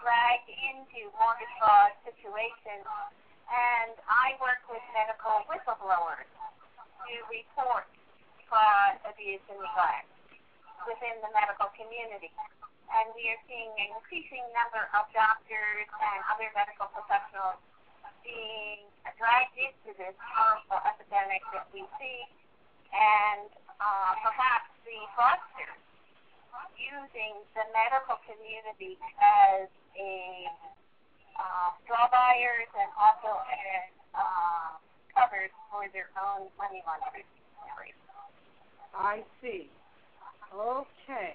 dragged 0.00 0.48
into 0.48 1.12
mortgage 1.20 1.52
fraud 1.60 1.92
situations, 2.04 2.84
and 3.50 3.92
I 4.08 4.40
work 4.40 4.64
with 4.72 4.82
medical 4.96 5.44
whistleblowers 5.52 6.28
to 6.28 7.14
report 7.28 7.88
fraud, 8.48 8.96
abuse, 9.04 9.42
and 9.52 9.60
neglect 9.60 10.08
within 10.88 11.16
the 11.24 11.30
medical 11.32 11.68
community. 11.76 12.32
And 12.90 13.06
we 13.14 13.30
are 13.30 13.40
seeing 13.46 13.70
an 13.78 13.94
increasing 13.94 14.42
number 14.50 14.82
of 14.98 15.06
doctors 15.14 15.86
and 15.86 16.18
other 16.26 16.50
medical 16.52 16.90
professionals 16.90 17.62
being 18.26 18.84
dragged 19.16 19.56
into 19.56 19.94
this 19.96 20.16
horrible 20.18 20.82
epidemic 20.84 21.40
that 21.54 21.68
we 21.70 21.86
see, 22.00 22.20
and 22.92 23.48
uh, 23.78 24.12
perhaps 24.20 24.68
the 24.82 24.98
fraudsters 25.14 25.80
using 26.76 27.38
the 27.54 27.64
medical 27.70 28.18
community 28.26 28.98
as 29.22 29.70
a 29.94 30.48
uh, 31.38 31.70
straw 31.84 32.10
buyers 32.10 32.68
and 32.74 32.90
also 32.98 33.38
as 33.48 33.88
uh, 34.12 34.76
covered 35.14 35.52
for 35.70 35.86
their 35.94 36.10
own 36.18 36.50
money 36.58 36.82
laundering. 36.84 37.28
I 38.94 39.22
see. 39.40 39.70
Okay. 40.54 41.34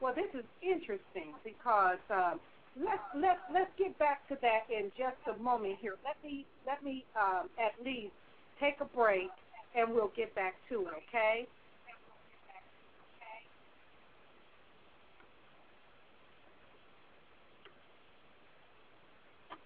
Well, 0.00 0.14
this 0.14 0.30
is 0.34 0.46
interesting 0.62 1.34
because 1.44 1.98
um, 2.10 2.40
let's 2.76 3.02
let 3.16 3.38
let's 3.52 3.72
get 3.78 3.98
back 3.98 4.28
to 4.28 4.36
that 4.42 4.66
in 4.70 4.90
just 4.96 5.18
a 5.32 5.38
moment 5.42 5.78
here. 5.80 5.96
Let 6.04 6.22
me 6.24 6.46
let 6.66 6.82
me 6.82 7.06
um, 7.20 7.50
at 7.58 7.84
least 7.84 8.14
take 8.60 8.76
a 8.80 8.86
break, 8.86 9.30
and 9.74 9.94
we'll 9.94 10.12
get 10.16 10.34
back 10.34 10.54
to 10.70 10.82
it. 10.88 10.94
Okay. 11.08 11.48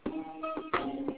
All 0.06 1.17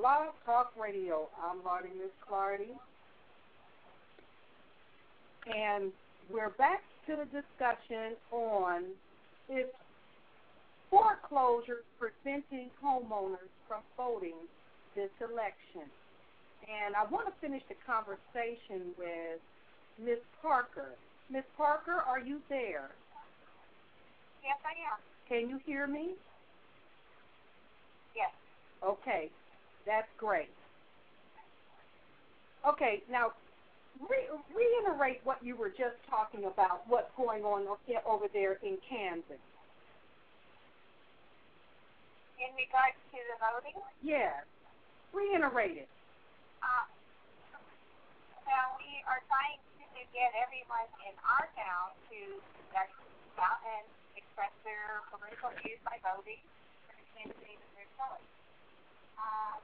Blog 0.00 0.32
Talk 0.46 0.72
Radio. 0.80 1.28
I'm 1.44 1.62
Marty 1.62 1.90
Miss 1.98 2.08
Clardy. 2.24 2.72
And 5.44 5.92
we're 6.32 6.56
back 6.56 6.80
to 7.06 7.16
the 7.16 7.26
discussion 7.26 8.16
on 8.32 8.84
if 9.50 9.66
foreclosure 10.88 11.84
preventing 11.98 12.70
homeowners 12.82 13.52
from 13.68 13.80
voting 13.94 14.40
this 14.96 15.10
election. 15.20 15.84
And 16.64 16.96
I 16.96 17.04
want 17.12 17.26
to 17.26 17.32
finish 17.42 17.62
the 17.68 17.76
conversation 17.84 18.96
with 18.96 19.36
Miss 20.02 20.20
Parker. 20.40 20.96
Miss 21.30 21.44
Parker, 21.58 22.02
are 22.08 22.20
you 22.20 22.40
there? 22.48 22.88
Yes, 24.42 24.56
I 24.64 24.72
am. 24.80 24.98
Can 25.28 25.50
you 25.50 25.60
hear 25.66 25.86
me? 25.86 26.12
Yes. 28.16 28.32
Okay, 28.82 29.28
that's 29.86 30.08
great. 30.18 30.50
Okay, 32.66 33.02
now 33.10 33.32
re- 34.08 34.28
reiterate 34.52 35.20
what 35.24 35.42
you 35.42 35.56
were 35.56 35.70
just 35.70 35.96
talking 36.08 36.44
about, 36.44 36.84
what's 36.88 37.10
going 37.16 37.42
on 37.44 37.66
over 38.06 38.26
there 38.32 38.58
in 38.62 38.76
Kansas. 38.88 39.40
In 42.40 42.50
regards 42.56 42.96
to 43.12 43.18
the 43.20 43.36
voting, 43.40 43.76
Yes, 44.00 44.44
reiterate 45.12 45.76
it. 45.76 45.88
uh, 46.64 46.84
now 48.48 48.76
we 48.80 49.04
are 49.04 49.20
trying 49.28 49.60
to 49.76 50.00
get 50.16 50.32
everyone 50.40 50.88
in 51.04 51.12
our 51.20 51.48
town 51.56 51.92
to 52.08 52.40
out 53.40 53.60
and 53.64 53.84
express 54.20 54.52
their 54.68 55.00
political 55.08 55.48
views 55.64 55.80
by 55.84 55.96
voting 56.04 56.40
for 56.84 56.92
the 56.92 57.06
candidate 57.16 57.56
of 57.56 57.70
their 57.72 57.88
choice 57.96 58.39
uh, 59.20 59.54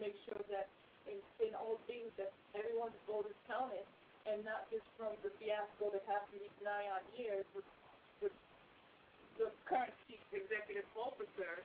make 0.00 0.16
sure 0.28 0.40
that 0.52 0.68
in, 1.06 1.18
in 1.40 1.52
all 1.54 1.78
things 1.86 2.10
that 2.18 2.32
everyone's 2.52 2.96
vote 3.06 3.26
is 3.30 3.38
counted 3.46 3.86
and 4.26 4.42
not 4.42 4.66
just 4.74 4.84
from 4.98 5.14
the 5.22 5.30
fiasco 5.38 5.94
that 5.94 6.02
happened 6.10 6.42
these 6.42 6.58
nine 6.60 6.90
odd 6.90 7.06
years 7.14 7.46
with, 7.54 7.66
with 8.18 8.34
the 9.38 9.48
current 9.70 9.94
chief 10.06 10.18
executive 10.34 10.86
officer, 10.98 11.62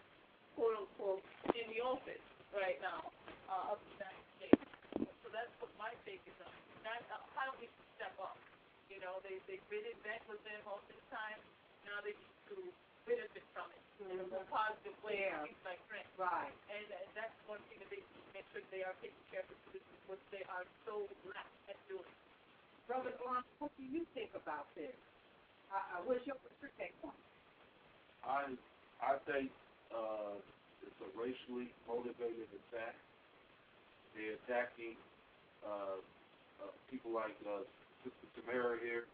quote 0.53 0.77
unquote, 0.85 1.23
in 1.57 1.65
the 1.73 1.81
office 1.81 2.21
right 2.53 2.77
now 2.83 3.09
uh, 3.49 3.73
of 3.73 3.81
the 3.81 3.91
United 3.97 4.25
States. 4.37 4.61
So 5.25 5.27
that's 5.33 5.51
what 5.57 5.73
my 5.81 5.91
take 6.05 6.21
is 6.27 6.37
on. 6.45 6.53
That, 6.85 7.01
uh, 7.09 7.23
how 7.33 7.49
do 7.49 7.65
we 7.65 7.67
step 7.97 8.13
up? 8.21 8.37
You 8.91 8.99
know, 9.01 9.23
they 9.25 9.39
they've 9.49 9.63
been 9.71 9.85
in 9.87 9.97
bed 10.05 10.21
with 10.29 10.43
them 10.43 10.61
of 10.69 10.83
the 10.91 10.97
time. 11.09 11.39
Now 11.87 12.03
they 12.03 12.13
need 12.13 12.37
to 12.53 12.57
benefit 13.05 13.45
from 13.53 13.71
it 13.73 13.83
in 14.01 14.19
a 14.19 14.27
more 14.27 14.45
positive 14.49 14.97
way. 15.05 15.29
Yeah. 15.29 15.43
Things 15.45 15.61
like 15.65 15.81
rent. 15.89 16.07
Right. 16.17 16.53
And 16.69 16.87
uh, 16.91 16.97
that's 17.15 17.37
one 17.45 17.61
thing 17.69 17.79
that 17.81 17.89
they 17.89 18.01
need 18.01 18.23
to 18.25 18.31
make 18.33 18.47
sure 18.53 18.61
they 18.71 18.83
are 18.83 18.97
taking 19.01 19.23
care 19.29 19.41
of 19.45 19.49
the 19.49 19.59
citizens, 19.69 19.99
what 20.07 20.19
they 20.31 20.43
are 20.49 20.65
so 20.85 21.07
lax 21.29 21.49
at 21.69 21.77
doing. 21.87 22.15
Brother 22.87 23.13
Blanc, 23.21 23.45
what 23.59 23.71
do 23.77 23.83
you 23.83 24.05
think 24.13 24.33
about 24.35 24.73
this? 24.75 24.97
Uh, 25.71 25.75
uh, 25.77 25.99
what's 26.05 26.25
your, 26.27 26.35
what's 26.41 26.57
your 26.61 26.71
take 26.77 26.97
on 27.03 27.13
it? 27.15 27.27
I 28.23 28.57
I 29.01 29.17
think 29.25 29.51
uh, 29.93 30.41
it's 30.81 30.99
a 31.01 31.09
racially 31.17 31.73
motivated 31.87 32.49
attack. 32.53 32.95
They're 34.13 34.35
attacking 34.45 34.97
uh, 35.65 35.97
uh, 36.61 36.71
people 36.89 37.13
like 37.13 37.37
uh, 37.47 37.63
Sister 38.03 38.27
Tamara 38.35 38.79
here 38.81 39.05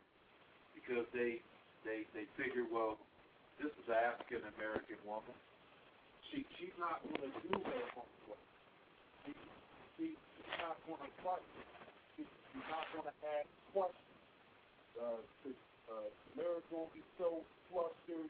because 0.75 1.05
they 1.13 1.43
they 1.85 2.07
they 2.13 2.25
figure 2.37 2.65
well 2.71 2.97
this 3.57 3.73
is 3.73 3.87
an 3.89 3.97
African 3.97 4.45
American 4.57 4.99
woman. 5.05 5.33
She 6.29 6.45
she's 6.57 6.75
not 6.77 7.01
going 7.01 7.25
to 7.25 7.31
do 7.41 7.53
her 7.57 7.85
homework. 7.97 8.43
She, 9.25 9.31
she 9.97 10.07
she's 10.13 10.57
not 10.61 10.77
going 10.85 11.01
to 11.01 11.11
fight. 11.25 11.45
She, 12.15 12.23
she's 12.25 12.67
not 12.69 12.85
going 12.93 13.09
to 13.09 13.15
ask 13.33 13.49
questions. 13.73 14.17
Uh, 14.97 15.21
uh, 15.87 16.09
Tamara's 16.33 16.65
going 16.69 16.89
to 16.89 16.93
be 16.93 17.05
so 17.17 17.41
flustered 17.69 18.29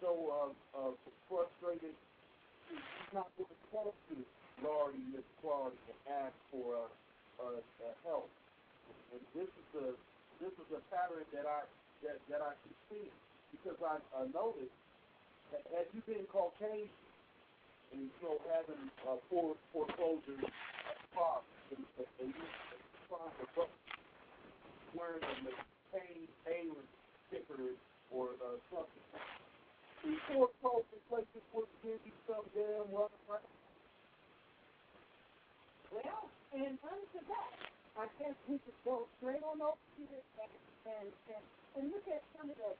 so 0.00 0.10
uh, 0.28 0.52
uh, 0.76 0.92
frustrated. 1.28 1.96
She's 2.68 3.12
not 3.14 3.30
going 3.36 3.48
to 3.48 3.60
come 3.72 3.92
to 3.92 4.16
Lordy, 4.64 5.00
Miss 5.12 5.24
Clardy, 5.40 5.76
and 5.88 6.00
ask 6.28 6.36
for 6.52 6.76
uh, 6.76 6.88
uh, 7.40 7.60
uh, 7.60 7.94
help. 8.04 8.28
And 9.12 9.22
this 9.32 9.48
is 9.48 9.70
a 9.80 9.88
this 10.40 10.52
is 10.52 10.68
a 10.72 10.80
pattern 10.92 11.24
that 11.32 11.46
I 11.48 11.64
that 12.04 12.18
that 12.28 12.40
I 12.44 12.52
can 12.60 12.74
see 12.90 13.08
because 13.62 13.78
I, 13.80 13.96
I 14.16 14.28
noticed 14.32 14.76
that 15.52 15.62
had 15.72 15.86
you 15.94 16.02
been 16.04 16.26
Caucasian 16.28 16.90
and 17.92 18.10
you 18.10 18.20
know 18.22 18.36
having 18.52 18.90
uh, 19.06 19.16
fore, 19.30 19.56
foreclosures 19.72 20.42
at 20.42 20.98
crops 21.14 21.48
and, 21.70 21.84
and 22.20 22.30
you 22.34 22.46
vote, 23.54 23.70
wearing 24.94 25.22
a 25.22 25.34
McCain 25.46 26.26
Palin 26.44 26.86
sticker 27.28 27.74
or 28.12 28.36
uh, 28.42 28.58
something. 28.70 29.06
These 30.04 30.22
foreclosure 30.30 31.02
places 31.08 31.42
would 31.54 31.70
give 31.82 31.98
you 32.04 32.14
some 32.28 32.44
damn 32.54 32.90
well, 32.92 33.10
right? 33.26 33.42
Well, 35.90 36.28
and 36.54 36.78
unto 36.82 37.20
that, 37.26 37.52
I 37.96 38.06
guess 38.20 38.36
we 38.46 38.58
could 38.60 38.78
go 38.84 39.08
straight 39.18 39.42
on 39.42 39.62
over 39.62 39.80
here 39.96 40.20
and, 40.42 41.08
and, 41.32 41.44
and 41.78 41.84
look 41.90 42.06
at 42.12 42.22
some 42.36 42.50
of 42.50 42.56
the 42.56 42.70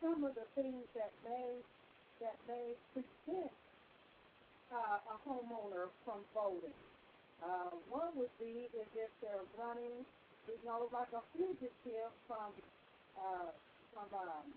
some 0.00 0.24
of 0.24 0.34
the 0.34 0.46
things 0.54 0.84
that 0.94 1.12
may 1.24 1.62
that 2.20 2.36
may 2.48 2.74
prevent 2.92 3.52
uh, 4.72 4.98
a 5.14 5.16
homeowner 5.28 5.90
from 6.04 6.24
voting. 6.34 6.74
Uh, 7.42 7.70
one 7.90 8.16
would 8.16 8.32
be 8.38 8.68
is 8.72 8.88
if 8.94 9.10
they're 9.20 9.46
running, 9.58 10.06
you 10.48 10.58
know, 10.64 10.88
like 10.92 11.12
a 11.12 11.22
fugitive 11.34 12.12
from 12.26 12.54
uh, 13.18 13.50
from 13.94 14.08
um, 14.14 14.54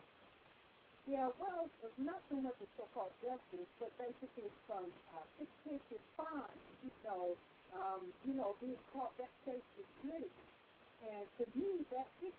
yeah, 1.07 1.29
well, 1.39 1.69
it's 1.83 1.99
not 1.99 2.21
so 2.29 2.35
much 2.37 2.55
a 2.61 2.67
so-called 2.77 3.13
justice, 3.23 3.69
but 3.79 3.91
basically 3.97 4.51
from 4.67 4.91
uh, 5.15 5.23
fictitious 5.39 6.03
fines. 6.17 6.61
You 6.83 6.91
know, 7.05 7.37
um, 7.73 8.13
you 8.25 8.33
know, 8.35 8.55
being 8.61 8.77
caught 8.93 9.17
that 9.17 9.31
case 9.45 9.63
is 9.79 9.87
pretty. 10.03 10.31
And 11.01 11.27
to 11.39 11.45
me, 11.57 11.85
that 11.91 12.07
is 12.21 12.33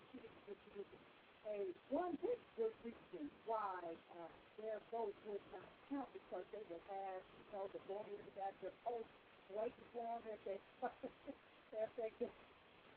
a 1.49 1.73
one 1.89 2.17
good 2.21 2.39
reason 2.85 3.31
why 3.45 3.81
uh, 4.17 4.29
their 4.57 4.81
vote 4.91 5.15
would 5.25 5.41
not 5.53 5.69
count 5.89 6.09
because 6.13 6.45
they 6.53 6.63
would 6.69 6.83
have, 6.89 7.23
you 7.37 7.45
know, 7.53 7.67
the 7.73 7.79
voters 7.89 8.21
at 8.37 8.55
their 8.61 8.73
post 8.85 9.09
waiting 9.49 9.87
for 9.93 10.03
them 10.05 10.21
if 10.29 10.41
they 10.45 10.59
if 11.73 11.91
they 11.97 12.11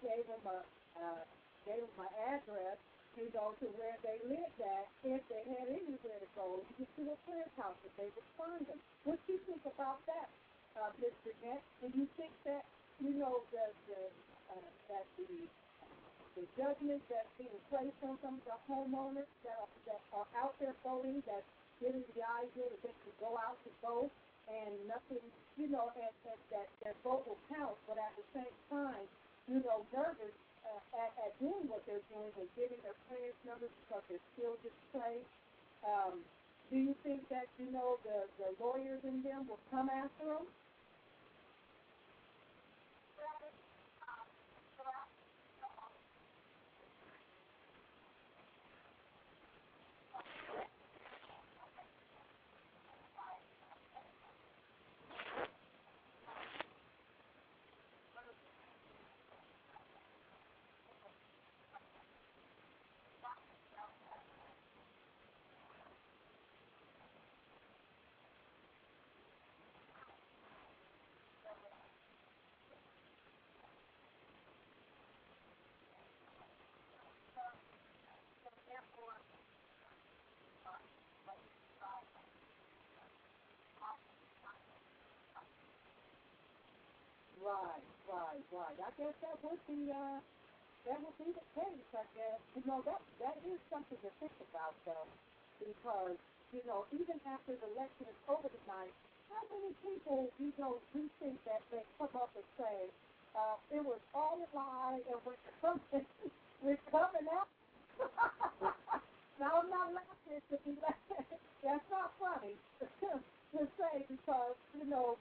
gave 0.03 0.27
them 0.29 0.47
a 0.47 0.59
uh, 1.01 1.25
gave 1.67 1.83
them 1.83 2.01
an 2.01 2.13
address 2.37 2.79
you 3.17 3.31
know, 3.35 3.55
to 3.61 3.67
where 3.79 3.99
they 4.03 4.19
lived 4.29 4.61
at, 4.61 4.87
if 5.05 5.23
they 5.29 5.45
had 5.49 5.69
anywhere 5.69 6.21
to 6.21 6.29
go, 6.35 6.61
to 6.79 7.03
a 7.13 7.17
friend's 7.27 7.55
house 7.57 7.79
if 7.85 7.93
they 7.97 8.11
would 8.11 8.31
find 8.37 8.67
them. 8.67 8.81
What 9.05 9.21
do 9.27 9.35
you 9.35 9.41
think 9.47 9.65
about 9.67 10.05
that, 10.07 10.29
uh, 10.77 10.93
Mr. 11.01 11.33
Net? 11.43 11.63
Do 11.81 11.89
you 11.95 12.09
think 12.17 12.35
that, 12.45 12.65
you 13.01 13.11
know, 13.19 13.47
the, 13.53 13.75
the, 13.89 14.03
uh, 14.51 14.71
that 14.89 15.07
the, 15.17 15.49
the 16.37 16.45
judgment 16.57 17.03
that's 17.11 17.29
being 17.39 17.59
placed 17.69 17.99
on 18.05 18.17
some 18.25 18.41
of 18.41 18.45
the 18.49 18.59
homeowners 18.69 19.29
that 19.45 19.57
are, 19.59 19.73
that 19.87 20.03
are 20.17 20.29
out 20.41 20.55
there 20.61 20.75
voting, 20.85 21.23
that's 21.27 21.47
giving 21.81 22.05
the 22.15 22.23
idea 22.43 22.67
that 22.71 22.81
they 22.83 22.95
can 23.05 23.15
go 23.21 23.37
out 23.43 23.59
to 23.67 23.71
vote 23.83 24.13
and 24.49 24.73
nothing, 24.89 25.23
you 25.59 25.69
know, 25.69 25.91
and, 25.97 26.15
and 26.27 26.41
that 26.51 26.69
their 26.83 26.97
vote 27.05 27.27
will 27.27 27.41
count, 27.51 27.77
but 27.87 27.99
at 27.99 28.13
the 28.19 28.27
same 28.35 28.55
time, 28.71 29.05
you 29.51 29.63
know, 29.63 29.85
nervous 29.95 30.35
uh, 30.67 31.03
at, 31.03 31.11
at 31.27 31.33
doing 31.43 31.67
what 31.67 31.83
they're 31.87 32.05
doing 32.11 32.33
and 32.39 32.49
giving 32.55 32.79
their 32.87 32.97
players 33.11 33.35
numbers 33.47 33.73
because 33.87 34.03
they're 34.09 34.27
still 34.39 34.57
displayed. 34.63 35.27
Um, 35.83 36.23
do 36.71 36.79
you 36.79 36.95
think 37.03 37.29
that, 37.29 37.47
you 37.59 37.69
know, 37.71 37.99
the, 38.07 38.25
the 38.41 38.49
lawyers 38.63 39.03
in 39.05 39.23
them 39.23 39.47
will 39.51 39.61
come 39.71 39.91
after 39.91 40.25
them? 40.25 40.47
Right. 87.45 87.85
Right, 88.09 88.43
right. 88.55 88.79
I 88.81 88.91
guess 88.99 89.15
that 89.23 89.37
would 89.45 89.61
be 89.69 89.91
uh 89.93 90.21
that 90.87 90.99
would 91.03 91.17
be 91.21 91.31
the 91.35 91.47
case, 91.59 91.89
I 91.97 92.07
guess. 92.17 92.41
You 92.57 92.63
know, 92.67 92.81
that 92.87 93.01
that 93.21 93.37
is 93.49 93.61
something 93.71 93.99
to 94.01 94.11
think 94.21 94.35
about 94.53 94.75
though. 94.87 95.09
Because, 95.61 96.17
you 96.55 96.63
know, 96.67 96.87
even 96.97 97.21
after 97.29 97.53
the 97.59 97.69
election 97.77 98.09
is 98.09 98.19
over 98.31 98.49
tonight, 98.49 98.95
how 99.29 99.43
many 99.53 99.75
people, 99.85 100.31
you 100.41 100.53
know, 100.59 100.81
do 100.95 101.05
think 101.21 101.37
that 101.45 101.61
they 101.73 101.85
come 101.99 102.13
up 102.17 102.33
and 102.37 102.47
say, 102.57 102.79
uh, 103.37 103.57
it 103.75 103.85
was 103.85 104.01
all 104.15 104.41
a 104.41 104.49
lie 104.57 105.01
and 105.05 105.19
we're 105.27 105.39
coming 105.61 106.07
we're 106.65 106.81
coming 106.91 107.27
out 107.33 107.49
now 109.41 109.63
I'm 109.63 109.71
not 109.71 109.93
laughing 109.95 110.43
to 110.51 110.57
be 110.65 110.75
laughing. 110.83 111.27
That's 111.65 111.87
not 111.91 112.13
funny 112.21 112.57
to 113.03 113.61
say 113.79 114.07
because, 114.09 114.57
you 114.79 114.87
know 114.91 115.19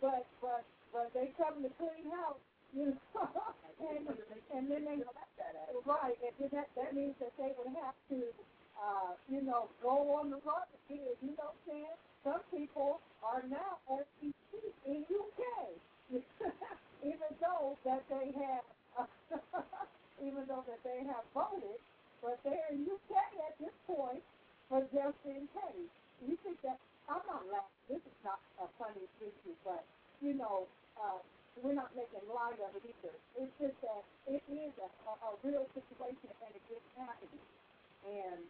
but 0.00 0.26
but 0.42 0.64
but 0.92 1.12
they 1.14 1.34
come 1.38 1.62
to 1.62 1.70
clean 1.78 2.10
house, 2.12 2.40
you 2.72 2.94
know, 2.94 2.98
and 3.80 4.08
and 4.54 4.70
then 4.70 4.84
they 4.84 4.98
right, 5.86 6.16
and 6.22 6.34
then 6.40 6.50
that 6.52 6.68
that 6.76 6.94
means 6.94 7.14
that 7.20 7.32
they 7.38 7.52
would 7.58 7.74
have 7.76 7.94
to, 8.10 8.32
uh, 8.80 9.12
you 9.28 9.42
know, 9.42 9.68
go 9.82 10.14
on 10.20 10.30
the 10.30 10.38
again. 10.38 11.14
You 11.22 11.28
know 11.36 11.52
what 11.52 11.56
I'm 11.56 11.68
saying? 11.68 11.96
Some 12.24 12.42
people 12.50 13.00
are 13.22 13.42
now 13.48 13.78
RCT 13.90 14.52
in 14.86 15.06
UK, 15.06 15.42
even 17.04 17.32
though 17.40 17.78
that 17.84 18.04
they 18.10 18.32
have, 18.34 18.66
even 20.22 20.46
though 20.48 20.64
that 20.68 20.82
they 20.84 21.04
have 21.06 21.24
voted, 21.34 21.80
but 22.22 22.40
they're 22.44 22.68
in 22.72 22.86
UK 22.86 23.12
at 23.50 23.58
this 23.60 23.74
point, 23.86 24.24
but 24.70 24.90
just 24.92 25.18
in 25.26 25.48
case. 25.54 25.90
You 26.22 26.38
think 26.44 26.62
that 26.62 26.80
I'm 27.10 27.24
not 27.26 27.44
laughing. 27.50 27.82
This 27.90 28.02
is 28.06 28.18
not 28.24 28.40
a 28.62 28.66
funny 28.78 29.06
issue, 29.20 29.54
but 29.66 29.84
you 30.22 30.34
know, 30.34 30.66
uh, 30.98 31.18
we're 31.62 31.74
not 31.76 31.90
making 31.96 32.22
light 32.30 32.58
of 32.62 32.72
it 32.78 32.84
either. 32.86 33.14
It's 33.38 33.52
just 33.60 33.76
that 33.82 34.04
it 34.30 34.42
is 34.48 34.72
a, 34.78 34.88
a, 34.88 35.12
a 35.28 35.30
real 35.44 35.66
situation 35.74 36.30
and 36.42 36.52
it 36.54 36.66
is 36.70 36.84
happening. 36.96 37.46
And 38.06 38.42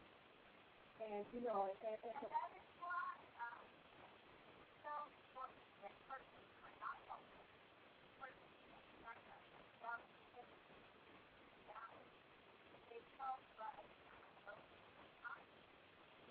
and 1.03 1.25
you 1.35 1.42
know, 1.47 1.69
and, 1.71 1.79
and, 1.85 1.99
and 2.05 2.16
so, 2.21 2.29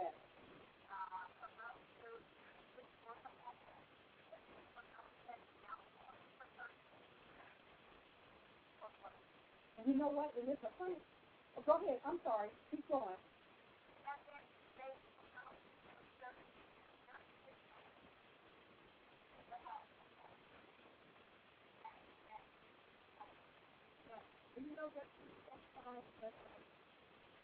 you 9.88 9.95
know 9.99 10.07
what? 10.07 10.31
And 10.39 10.47
it's 10.47 10.63
a 10.63 10.71
funny. 10.79 10.95
Oh, 11.57 11.63
go 11.67 11.75
ahead. 11.83 11.99
I'm 12.07 12.19
sorry. 12.23 12.49
Keep 12.71 12.88
going. 12.89 13.19
That. 26.21 26.33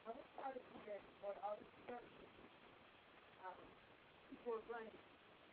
I 0.08 0.10
was 0.10 0.28
part 0.38 0.56
of 0.56 0.64
here 0.86 1.00
for 1.22 1.34
all 1.44 1.56
the 1.60 1.66
churches. 1.88 2.21
People 4.42 4.58
running. 4.74 4.98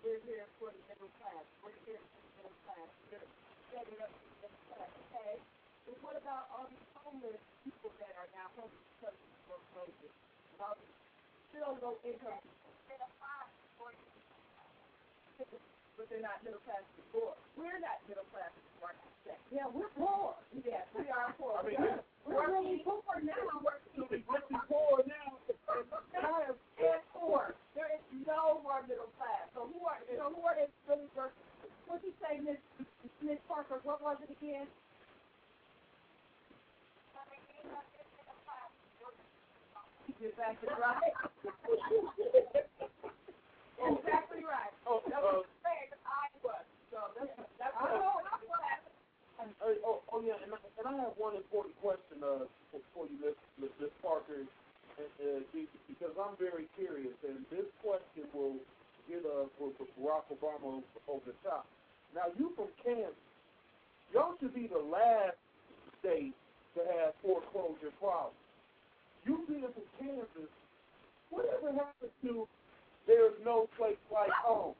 We're 0.01 0.16
here 0.24 0.48
for 0.57 0.72
the 0.72 0.81
middle 0.88 1.12
class. 1.20 1.44
We're 1.61 1.77
here 1.85 2.01
for 2.01 2.20
the 2.24 2.33
middle 2.40 2.57
class. 2.64 2.88
We're 3.12 3.20
setting 3.68 4.01
up 4.01 4.09
the 4.09 4.48
middle 4.48 4.62
class. 4.72 4.88
Okay. 5.12 5.37
But 5.85 5.96
what 6.01 6.16
about 6.16 6.48
all 6.57 6.64
these 6.72 6.88
homeless 6.96 7.37
people 7.68 7.92
that 8.01 8.16
are 8.16 8.33
now 8.33 8.48
homeless 8.57 8.81
because 8.96 9.12
of 9.12 9.29
foreclosure? 9.44 10.12
All 10.57 10.72
these 10.81 10.96
still 11.53 11.77
low 11.85 12.01
income 12.01 12.40
but 15.98 16.07
they're 16.09 16.22
not 16.24 16.40
middle 16.46 16.62
class 16.64 16.83
before. 16.96 17.35
We're 17.59 17.79
not 17.83 18.01
middle 18.09 18.24
class 18.33 18.51
before. 18.55 18.94
Yeah, 19.53 19.66
we're 19.68 19.90
poor. 19.98 20.35
Yes, 20.64 20.87
we 20.96 21.05
are 21.12 21.35
poor. 21.37 21.61
I 21.61 21.62
mean, 21.66 21.77
We're- 21.77 22.01
We're 22.24 22.48
really 22.57 22.81
poor 22.85 23.03
now. 23.20 23.35
We're 23.61 23.77
Really 24.09 24.24
poor 24.24 25.03
now. 25.05 25.37
I 26.16 26.55
am 26.55 27.01
poor. 27.12 27.55
There 27.78 27.86
is 27.94 28.02
no 28.26 28.58
more 28.66 28.82
middle 28.90 29.06
class. 29.22 29.46
So 29.54 29.70
who 29.70 29.86
are 29.86 30.02
know 30.18 30.34
who 30.34 30.42
are 30.42 30.58
they 30.58 30.66
really 30.90 31.06
working? 31.14 31.46
What'd 31.86 32.02
you 32.02 32.14
say, 32.18 32.42
Miss 32.42 32.58
Miss 33.22 33.38
Parker? 33.46 33.78
What 33.86 34.02
was 34.02 34.18
it 34.26 34.34
again? 34.34 34.66
Exactly 40.18 40.68
right. 40.74 41.14
exactly 43.78 44.42
right. 44.44 44.74
Oh, 44.86 45.00
That 45.10 45.22
uh, 45.22 45.42
was 45.42 45.46
the 45.46 45.70
I 46.06 46.26
was. 46.42 46.64
So 46.90 46.98
that's 47.14 47.30
that's 47.60 47.74
I 47.78 47.82
what 47.86 48.02
know. 48.02 48.14
what 48.18 48.26
happened. 48.26 48.94
Uh, 49.62 49.74
oh, 49.86 50.02
oh 50.12 50.20
yeah, 50.26 50.38
and 50.42 50.50
I, 50.54 50.58
and 50.78 50.86
I 50.88 50.94
have 51.06 51.14
one 51.18 51.36
important 51.36 51.74
question 51.82 52.22
uh, 52.22 52.46
for, 52.74 52.80
for 52.94 53.04
you, 53.06 53.18
Miss, 53.22 53.38
Miss, 53.58 53.70
Parker, 54.02 54.42
uh, 54.98 55.40
because 55.88 56.14
I'm 56.18 56.34
very 56.38 56.66
curious, 56.76 57.14
and 57.26 57.46
this 57.50 57.66
question 57.82 58.26
will 58.34 58.58
get 59.08 59.22
uh, 59.24 59.46
for, 59.58 59.70
for 59.78 59.87
Barack 59.96 60.26
Obama 60.30 60.82
over, 61.08 61.24
the 61.26 61.37
top. 61.46 61.66
Now, 62.14 62.28
you 62.38 62.52
from 62.56 62.68
Kansas. 62.84 63.14
Y'all 64.12 64.34
should 64.40 64.54
be 64.54 64.66
the 64.66 64.80
last 64.80 65.37
state 66.00 66.34
to 66.74 66.80
have 66.80 67.12
foreclosure 67.22 67.92
problems. 68.00 68.37
You 69.26 69.44
being 69.48 69.68
from 69.68 69.88
Kansas, 70.00 70.50
whatever 71.30 71.72
happened 71.72 72.14
to 72.24 72.48
there's 73.06 73.37
no 73.44 73.68
place 73.76 73.96
like 74.12 74.30
home? 74.30 74.74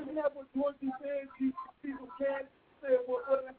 Isn't 0.00 0.14
that 0.14 0.34
what 0.34 0.46
Dorothy 0.54 0.90
said? 1.02 1.26
She, 1.38 1.50
people 1.82 2.08
can't 2.18 2.46
say 2.82 2.96
what, 3.06 3.28
what 3.28 3.54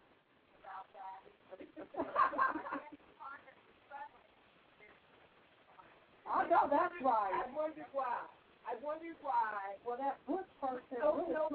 I 6.32 6.48
know 6.48 6.63
that's 6.72 6.96
right. 7.04 7.34
I 7.36 7.46
wonder 7.52 7.84
why. 7.91 8.24
I 8.63 8.74
wonder 8.80 9.12
why. 9.20 9.76
Well, 9.84 10.00
that 10.00 10.15
Bush 10.26 10.48
person. 10.63 10.98
Really- 11.02 11.34
no, 11.36 11.52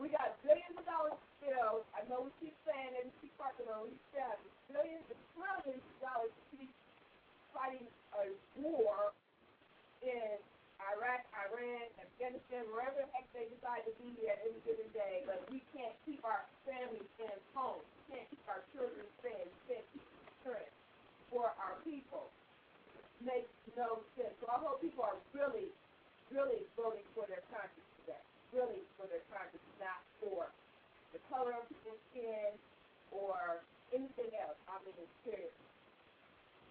we 0.00 0.08
got 0.12 0.36
billions 0.44 0.76
of 0.76 0.84
dollars 0.84 1.20
bills. 1.40 1.84
I 1.96 2.04
know 2.08 2.28
we 2.28 2.32
keep 2.40 2.56
saying 2.68 2.96
it, 2.96 3.04
we 3.08 3.12
keep 3.28 3.34
talking 3.40 3.64
about 3.68 3.88
we 3.88 3.96
got 4.12 4.36
billions 4.72 5.04
and 5.08 5.20
trillions 5.36 5.80
of 5.84 5.96
dollars 6.00 6.32
to 6.32 6.42
keep 6.56 6.72
fighting 7.52 7.88
a 8.20 8.32
war 8.60 9.12
in 10.04 10.36
Iraq, 10.92 11.24
Iran, 11.32 11.88
Afghanistan, 11.96 12.68
wherever 12.68 13.00
the 13.00 13.08
heck 13.16 13.24
they 13.32 13.48
decide 13.48 13.88
to 13.88 13.92
be 14.04 14.12
at 14.28 14.36
any 14.44 14.60
given 14.68 14.84
day, 14.92 15.24
but 15.24 15.40
we 15.48 15.64
can't 15.72 15.96
keep 16.04 16.20
our 16.28 16.44
families 16.68 17.08
in 17.16 17.32
homes. 17.56 17.80
We 18.04 18.20
can't 18.20 18.28
keep 18.28 18.44
our 18.44 18.60
children 18.76 19.08
fed. 19.24 19.48
We 19.48 19.60
can't 19.72 19.86
keep 19.96 20.04
insurance 20.04 20.76
for 21.32 21.48
our 21.56 21.80
people. 21.80 22.28
Makes 23.24 23.52
no 23.76 24.04
sense. 24.14 24.34
So 24.40 24.46
I 24.52 24.60
hope 24.60 24.80
people 24.84 25.02
are 25.02 25.16
really, 25.32 25.72
really 26.28 26.62
voting 26.76 27.06
for 27.16 27.24
their 27.26 27.42
conscience 27.48 27.88
today. 28.04 28.22
Really 28.52 28.84
for 29.00 29.08
their 29.08 29.24
conscience, 29.32 29.64
not 29.80 30.00
for 30.20 30.48
the 31.12 31.20
color 31.32 31.56
of 31.56 31.64
their 31.84 31.98
skin 32.12 32.52
or 33.10 33.64
anything 33.92 34.30
else. 34.36 34.58
I 34.68 34.78
mean, 34.84 35.08
seriously 35.24 35.66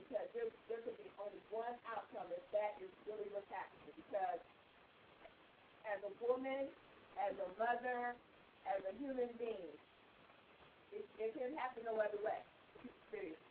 because 0.06 0.28
there, 0.38 0.50
there 0.70 0.82
could 0.86 0.98
be 1.02 1.10
only 1.18 1.42
one 1.50 1.74
outcome 1.90 2.30
if 2.30 2.46
that 2.54 2.78
is 2.78 2.92
really 3.10 3.26
what's 3.34 3.50
happening. 3.50 3.90
Because 3.98 4.42
as 5.90 6.00
a 6.06 6.14
woman, 6.22 6.70
as 7.18 7.34
a 7.42 7.50
mother, 7.58 8.14
as 8.70 8.80
a 8.86 8.94
human 9.02 9.30
being, 9.42 9.74
it, 10.94 11.04
it 11.18 11.32
can 11.34 11.58
happen 11.58 11.84
no 11.90 11.98
other 11.98 12.22
way. 12.22 12.40
Seriously. 13.10 13.45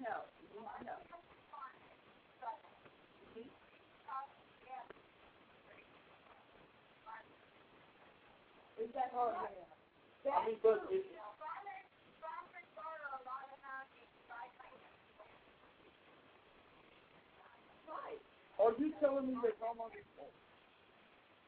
Is 0.00 0.08
that 8.96 9.12
hard? 9.12 9.36
I 9.36 10.48
mean, 10.48 10.56
but 10.62 10.80
are 18.60 18.74
you 18.78 18.92
telling 19.00 19.26
me 19.28 19.34
that 19.42 19.56
much? 19.76 19.92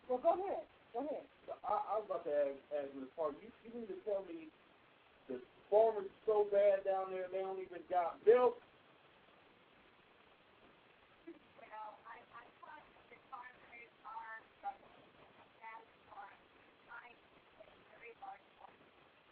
Well, 0.08 0.18
go 0.20 0.32
ahead. 0.36 0.64
Go 0.92 1.00
ahead. 1.00 1.24
I, 1.64 1.72
I 1.72 1.96
was 2.00 2.04
about 2.06 2.24
to 2.26 2.32
ask, 2.32 2.58
ask 2.76 2.88
Ms. 2.96 3.08
Parker. 3.16 3.36
You, 3.40 3.48
you 3.64 3.70
mean 3.72 3.86
to 3.88 3.96
tell 4.04 4.24
me 4.28 4.48
Performing 5.72 6.10
so 6.26 6.46
bad 6.52 6.84
down 6.84 7.08
there 7.10 7.24
they 7.32 7.38
don't 7.40 7.56
even 7.56 7.80
got 7.88 8.22
built. 8.26 8.60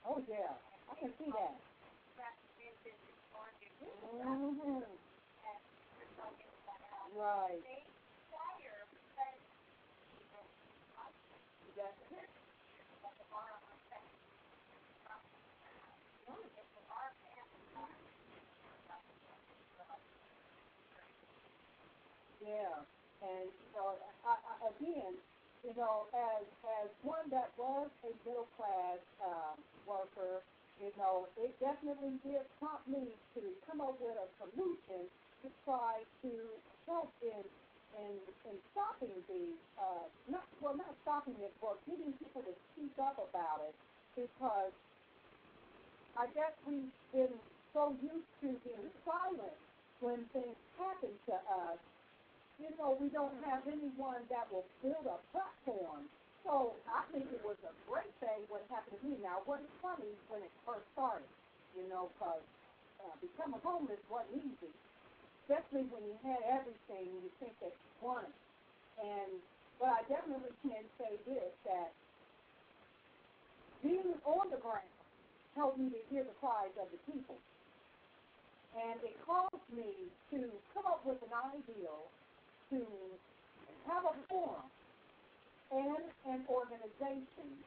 Oh 0.09 0.23
yeah, 0.31 0.57
I 0.91 0.95
can 0.99 1.11
see 1.19 1.29
that. 1.29 1.61
Mm-hmm. 4.25 4.81
Right. 7.21 7.90
Yeah, 22.41 22.87
and 23.23 23.53
so 23.73 23.81
I, 24.25 24.35
I, 24.35 24.69
again, 24.75 25.23
you 25.63 25.75
know, 25.77 26.09
as 26.15 26.47
as 26.83 26.91
one 27.03 27.31
that 27.31 27.57
was 27.59 27.91
a 28.05 28.09
middle 28.27 28.49
class 28.57 29.01
um, 29.25 29.65
worker, 29.87 30.45
you 30.81 30.93
know, 30.99 31.29
it 31.37 31.59
definitely 31.61 32.19
did 32.25 32.43
prompt 32.59 32.89
me 32.89 33.23
to 33.35 33.57
come 33.67 33.81
up 33.81 34.01
with 34.01 34.17
a 34.19 34.29
solution 34.39 35.11
to 35.43 35.51
try 35.65 36.05
to 36.23 36.63
help 36.87 37.15
in 37.23 37.45
in 37.95 38.21
in 38.45 38.63
stopping 38.73 39.25
the 39.29 39.59
uh, 39.79 40.09
not 40.27 40.49
well 40.61 40.77
not 40.77 40.99
stopping 41.03 41.37
it, 41.41 41.55
but 41.63 41.87
getting 41.87 42.19
people 42.19 42.43
to 42.43 42.55
speak 42.75 42.99
up 42.99 43.19
about 43.19 43.61
it. 43.71 43.77
Because 44.17 44.73
I 46.17 46.27
guess 46.35 46.55
we've 46.67 46.93
been 47.13 47.41
so 47.73 47.93
used 48.03 48.29
to 48.43 48.61
being 48.65 48.91
silent 49.05 49.59
when 50.01 50.29
things 50.31 50.59
happen 50.79 51.21
to 51.27 51.35
us 51.35 51.81
you 52.61 52.77
know, 52.77 52.93
we 53.01 53.09
don't 53.09 53.41
have 53.45 53.65
anyone 53.67 54.29
that 54.29 54.53
will 54.53 54.69
build 54.83 55.07
a 55.09 55.19
platform. 55.33 56.13
So 56.45 56.77
I 56.85 57.09
think 57.13 57.33
it 57.33 57.41
was 57.45 57.57
a 57.65 57.73
great 57.89 58.13
thing 58.21 58.45
what 58.49 58.69
happened 58.69 59.01
to 59.01 59.07
me. 59.09 59.17
Now, 59.19 59.41
what 59.45 59.61
is 59.65 59.73
funny 59.81 60.13
when 60.29 60.43
it 60.45 60.53
first 60.65 60.85
started, 60.93 61.29
you 61.75 61.89
know, 61.89 62.13
because 62.13 62.45
uh, 63.01 63.17
becoming 63.21 63.61
homeless 63.65 64.01
wasn't 64.09 64.45
easy, 64.45 64.73
especially 65.45 65.89
when 65.89 66.05
you 66.05 66.17
had 66.23 66.45
everything 66.45 67.09
and 67.17 67.25
you 67.25 67.33
think 67.41 67.57
that 67.61 67.73
you 67.73 67.91
wanted. 68.01 68.37
And 69.01 69.41
but 69.81 69.89
I 69.89 70.03
definitely 70.09 70.53
can 70.61 70.85
say 71.01 71.17
this 71.25 71.53
that 71.65 71.97
being 73.83 74.21
on 74.25 74.51
the 74.51 74.61
ground 74.61 74.93
helped 75.57 75.79
me 75.79 75.89
to 75.91 76.03
hear 76.11 76.25
the 76.25 76.37
cries 76.41 76.73
of 76.77 76.93
the 76.93 76.99
people. 77.11 77.37
And 78.77 79.01
it 79.03 79.17
caused 79.25 79.69
me 79.73 80.13
to 80.31 80.61
come 80.75 80.87
up 80.87 81.05
with 81.05 81.23
an 81.23 81.33
ideal 81.33 82.13
to 82.71 82.81
have 83.87 84.05
a 84.07 84.15
forum 84.29 84.71
and 85.73 86.05
an 86.27 86.43
organization 86.49 87.63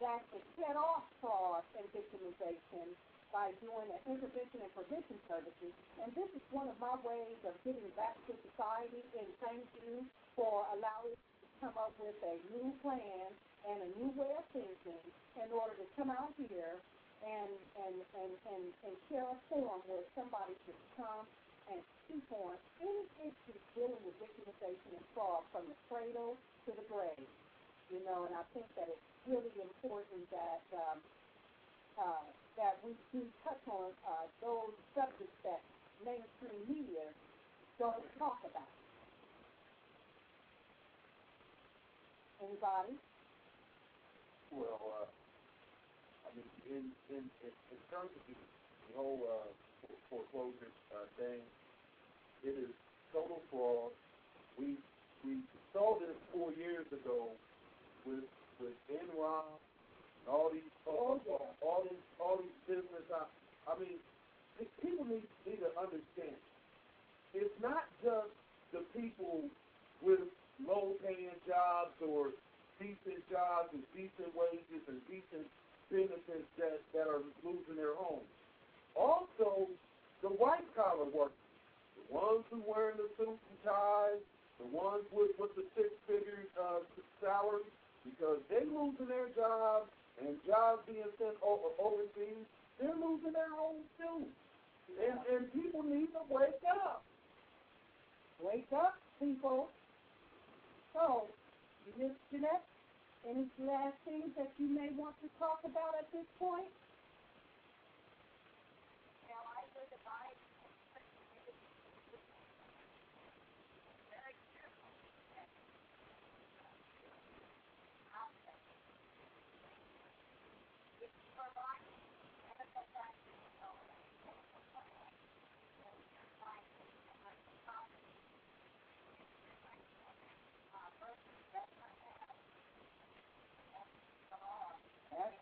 that 0.00 0.20
could 0.32 0.44
set 0.58 0.76
off 0.76 1.04
fraud 1.20 1.62
and 1.78 1.86
victimization 1.94 2.96
by 3.32 3.52
doing 3.64 3.88
an 3.92 4.02
intervention 4.08 4.60
and 4.64 4.72
prevention 4.74 5.16
services. 5.28 5.72
And 6.02 6.12
this 6.14 6.28
is 6.36 6.44
one 6.52 6.68
of 6.68 6.76
my 6.80 6.96
ways 7.04 7.38
of 7.48 7.56
giving 7.64 7.88
back 7.96 8.16
to 8.28 8.32
society. 8.44 9.04
And 9.16 9.28
thank 9.40 9.64
you 9.84 10.04
for 10.36 10.66
allowing 10.74 11.16
me 11.16 11.28
to 11.44 11.48
come 11.60 11.76
up 11.80 11.94
with 12.00 12.16
a 12.24 12.36
new 12.52 12.74
plan 12.84 13.32
and 13.68 13.78
a 13.82 13.90
new 13.96 14.10
way 14.18 14.32
of 14.36 14.44
thinking 14.52 15.02
in 15.38 15.48
order 15.52 15.74
to 15.80 15.86
come 15.96 16.10
out 16.12 16.34
here 16.36 16.76
and 17.24 17.52
and 17.86 17.96
and 18.18 18.32
and, 18.52 18.64
and 18.84 18.94
share 19.08 19.24
a 19.24 19.38
forum 19.48 19.80
where 19.86 20.04
somebody 20.18 20.54
could 20.66 20.78
come 20.98 21.24
and 21.70 21.80
speak 22.04 22.26
on 22.32 22.56
any 22.80 23.04
issues 23.30 23.62
dealing 23.76 24.00
with 24.02 24.16
victimization 24.18 24.90
and 24.96 25.06
fraud 25.14 25.44
from 25.52 25.68
the 25.68 25.76
cradle 25.86 26.34
to 26.66 26.70
the 26.74 26.86
grave. 26.90 27.28
You 27.90 28.00
know, 28.08 28.24
and 28.24 28.34
I 28.34 28.44
think 28.56 28.66
that 28.74 28.88
it's 28.88 29.08
really 29.28 29.52
important 29.60 30.24
that 30.32 30.64
um, 30.72 30.98
uh, 32.00 32.24
that 32.56 32.80
we 32.84 32.96
do 33.12 33.24
touch 33.44 33.60
on 33.68 33.92
uh, 34.08 34.26
those 34.40 34.72
subjects 34.96 35.38
that 35.44 35.60
mainstream 36.04 36.56
media 36.68 37.12
don't 37.78 38.04
talk 38.18 38.40
about. 38.44 38.68
Anybody? 42.42 42.98
Well, 44.50 44.80
uh, 44.82 45.06
I 46.26 46.28
mean, 46.36 46.48
in 46.68 46.84
in 47.08 47.24
in, 47.44 47.78
terms 47.88 48.10
of 48.12 48.22
the, 48.26 48.34
the 48.34 48.94
whole 48.98 49.20
uh, 49.24 49.48
foreclosure 50.12 50.68
uh, 50.92 51.08
thing, 51.16 51.40
it 52.44 52.52
is 52.52 52.68
total 53.16 53.40
fraud. 53.48 53.96
We 54.60 54.76
we 55.24 55.40
saw 55.72 55.96
this 55.96 56.12
four 56.36 56.52
years 56.60 56.84
ago 56.92 57.32
with 58.04 58.28
with 58.60 58.76
Enron 58.92 59.48
and 59.48 60.26
all 60.28 60.52
these 60.52 60.68
all, 60.84 61.16
all, 61.24 61.56
all 61.64 61.80
these 61.88 62.04
all 62.20 62.36
these 62.36 62.58
business. 62.68 63.08
I, 63.08 63.24
I 63.72 63.80
mean, 63.80 63.96
people 64.84 65.08
need 65.08 65.24
need 65.48 65.64
to 65.64 65.72
understand. 65.80 66.36
It's 67.32 67.56
not 67.64 67.88
just 68.04 68.28
the 68.76 68.84
people 68.92 69.48
with 70.04 70.28
low 70.60 70.92
paying 71.00 71.32
jobs 71.48 71.96
or 72.04 72.36
decent 72.76 73.22
jobs 73.30 73.72
and 73.72 73.82
decent 73.96 74.28
wages 74.36 74.82
and 74.88 75.00
decent 75.08 75.46
businesses 75.88 76.44
that, 76.58 76.80
that 76.92 77.06
are 77.06 77.22
losing 77.44 77.76
their 77.76 77.94
homes. 77.94 78.28
Also, 78.96 79.68
the 80.22 80.30
white 80.30 80.66
collar 80.78 81.10
workers, 81.10 81.34
the 81.98 82.06
ones 82.14 82.46
who 82.48 82.62
wearing 82.62 82.96
the 82.96 83.10
suits 83.18 83.42
and 83.42 83.60
ties, 83.66 84.22
the 84.62 84.68
ones 84.70 85.02
with, 85.10 85.34
with 85.38 85.50
the 85.58 85.66
six 85.74 85.90
figure 86.06 86.46
uh, 86.54 86.80
salary, 87.18 87.66
because 88.06 88.38
they 88.46 88.62
losing 88.66 89.10
their 89.10 89.28
jobs 89.34 89.90
and 90.22 90.38
jobs 90.46 90.82
being 90.86 91.10
sent 91.18 91.34
over 91.42 91.74
overseas, 91.82 92.46
they're 92.78 92.94
losing 92.94 93.34
their 93.34 93.50
homes 93.50 93.86
too. 93.98 94.26
And, 94.98 95.18
and 95.30 95.42
people 95.52 95.82
need 95.82 96.14
to 96.14 96.22
wake 96.30 96.62
up. 96.68 97.02
Wake 98.42 98.68
up, 98.74 98.94
people. 99.18 99.70
So, 100.92 101.26
Ms. 101.98 102.12
Jeanette, 102.30 102.66
any 103.26 103.46
last 103.62 103.96
things 104.04 104.34
that 104.36 104.50
you 104.58 104.68
may 104.68 104.90
want 104.98 105.14
to 105.22 105.28
talk 105.38 105.62
about 105.64 105.94
at 105.98 106.10
this 106.12 106.26
point? 106.38 106.68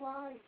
Well, 0.01 0.41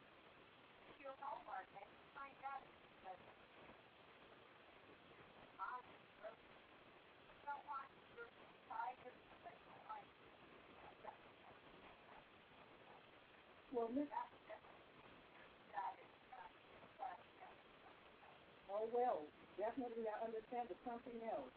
Miss. 13.92 14.08
Oh 18.70 18.88
well, 18.94 19.28
definitely 19.58 20.06
I 20.08 20.24
understand 20.24 20.68
it's 20.70 20.80
something 20.86 21.22
else. 21.24 21.52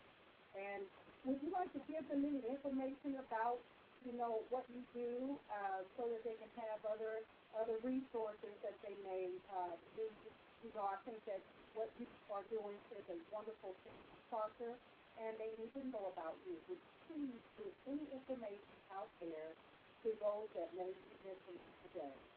And 0.58 0.88
would 1.26 1.43
you 1.43 1.54
like 1.54 1.74
to 1.74 1.82
give 1.88 2.10
them 2.10 2.26
any 2.26 2.43
information 2.50 3.18
about, 3.20 3.62
you 4.06 4.14
know, 4.14 4.45
what 4.49 4.70
you 4.70 4.86
do, 4.93 5.41
uh, 5.49 5.84
so 5.97 6.10
that 6.14 6.24
they 6.24 6.38
can 6.38 6.51
have 6.56 6.86
other 6.86 7.26
other 7.58 7.80
resources 7.84 8.56
that 8.64 8.78
they 8.84 8.95
may 9.03 9.41
uh, 9.49 9.78
do? 9.95 10.08
You 10.64 10.72
know, 10.76 10.86
I 10.86 10.97
think 11.06 11.26
that 11.26 11.43
what 11.74 11.91
you 11.99 12.08
are 12.30 12.45
doing 12.49 12.80
is 12.91 13.06
a 13.10 13.20
wonderful 13.32 13.76
thing, 13.84 14.06
and 15.18 15.39
they 15.39 15.56
need 15.58 15.74
to 15.74 15.84
know 15.89 16.08
about 16.14 16.39
you. 16.45 16.64
Would 16.70 16.84
please 17.08 17.43
give 17.58 17.76
any 17.88 18.08
information 18.14 18.78
out 18.91 19.12
there 19.20 19.58
to 20.03 20.10
those 20.22 20.49
that 20.56 20.74
may 20.76 20.93
be 20.93 21.14
listening 21.24 21.74
today? 21.84 22.35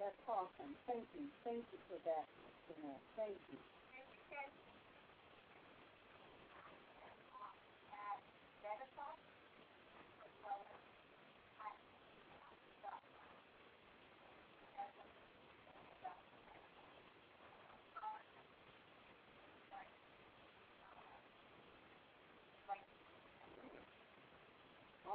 That's 0.00 0.20
awesome. 0.28 0.76
Thank 0.86 1.08
you. 1.14 1.28
Thank 1.44 1.64
you 1.72 1.78
for 1.88 1.98
that. 2.06 2.26
Thank 3.16 3.38
you. 3.52 3.75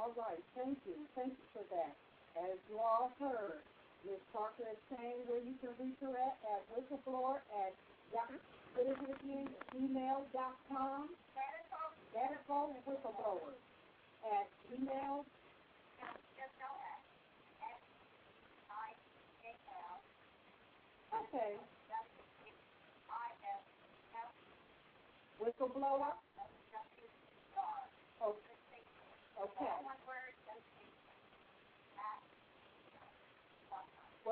All 0.02 0.14
right. 0.14 0.44
Thank 0.54 0.86
you. 0.86 1.08
Thank 1.16 1.38
you 1.40 1.46
for 1.52 1.64
that. 1.70 2.00
As 2.36 2.60
you 2.68 2.78
all 2.80 3.14
heard, 3.18 3.64
Ms. 4.04 4.22
Parker 4.32 4.64
is 4.72 4.78
saying 4.90 5.26
where 5.28 5.44
you 5.44 5.58
can 5.60 5.76
reach 5.78 5.98
her 6.00 6.16
at, 6.18 6.40
at 6.44 6.68
whistleblower 6.70 7.42
at, 7.48 7.80
what 8.74 8.86
is 8.88 8.98
it 9.02 9.10
again, 9.22 9.56
email 9.74 10.30
dot 10.34 10.60
com? 10.68 11.16
Whistleblower 12.86 13.62
at 14.24 14.48
email. 14.72 15.26
Okay. 21.14 21.58
Whistleblower? 25.40 26.12
Okay. 28.22 28.56
Okay. 29.42 29.71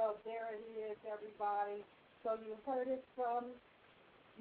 Well, 0.01 0.17
there 0.25 0.49
it 0.57 0.65
is, 0.81 0.97
everybody. 1.05 1.85
So 2.25 2.33
you 2.41 2.57
heard 2.65 2.89
it 2.89 3.05
from 3.13 3.53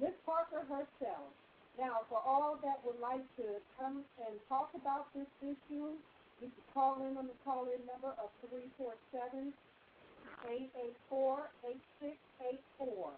Miss 0.00 0.16
Parker 0.24 0.64
herself. 0.64 1.28
Now, 1.76 2.00
for 2.08 2.16
all 2.16 2.56
that 2.64 2.80
would 2.80 2.98
like 2.98 3.28
to 3.36 3.60
come 3.76 4.00
and 4.24 4.40
talk 4.48 4.72
about 4.72 5.12
this 5.12 5.28
issue, 5.44 6.00
you 6.40 6.48
can 6.48 6.64
call 6.72 7.04
in 7.04 7.18
on 7.20 7.28
the 7.28 7.36
call-in 7.44 7.84
number 7.84 8.08
of 8.16 8.32
347 8.48 9.52
884 10.48 11.52
8684. 12.00 13.12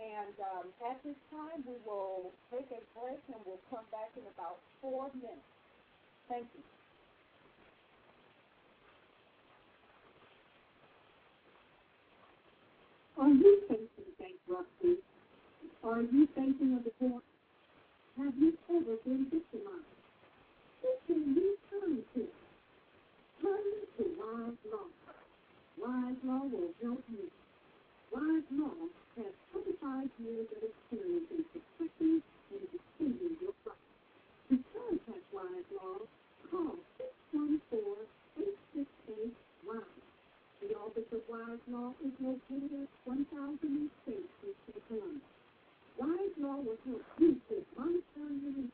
And 0.00 0.36
um, 0.40 0.72
at 0.88 1.04
this 1.04 1.20
time, 1.28 1.68
we 1.68 1.76
will 1.84 2.32
take 2.48 2.72
a 2.72 2.80
break 2.96 3.20
and 3.28 3.44
we'll 3.44 3.60
come 3.68 3.84
back 3.92 4.16
in 4.16 4.24
about 4.32 4.56
four 4.80 5.12
minutes. 5.12 5.44
Thank 6.32 6.48
you. 6.56 6.77
Are 13.18 13.30
you 13.30 13.62
facing 13.66 14.12
bankruptcy? 14.18 14.98
Are 15.82 16.02
you 16.02 16.28
facing 16.36 16.78
a 16.78 16.80
divorce? 16.86 17.24
Have 18.16 18.34
you 18.38 18.52
ever 18.70 18.94
been 19.04 19.24
victimized? 19.26 19.98
Who 20.82 20.88
can 21.06 21.34
you 21.34 21.58
turn 21.68 22.04
to? 22.14 22.28
Turn 23.42 23.66
to 23.98 24.02
Wise 24.22 24.62
Law. 24.70 24.86
Wise 25.82 26.20
Law 26.22 26.46
will 26.46 26.70
help 26.80 27.02
you. 27.10 27.26
Wise 28.14 28.46
Law 28.54 28.86
has 29.16 29.32
25 29.50 30.06
years 30.22 30.46
of 30.54 30.62
experience 30.62 31.26
in 31.34 31.42
protecting 31.50 32.22
and 32.54 32.62
defending 32.70 33.34
your 33.42 33.54
rights. 33.66 33.82
To 34.50 34.54
contact 34.78 35.26
Wise 35.34 35.66
Law, 35.74 36.06
call 36.50 36.78
614-868-WISE. 37.34 39.47
The 40.68 40.74
Office 40.76 41.08
of 41.12 41.22
Wise 41.28 41.58
Law 41.68 41.92
is 42.04 42.12
located 42.20 42.84
at 42.84 42.88
1000 43.04 43.90
State 44.04 44.28
Street, 44.38 44.56
Columbus. 44.88 45.22
Wise 45.98 46.36
Law 46.38 46.56
will 46.60 46.78
help 46.86 47.02
you 47.18 47.36
with 47.50 47.64
monetary 47.76 48.38
relief 48.44 48.67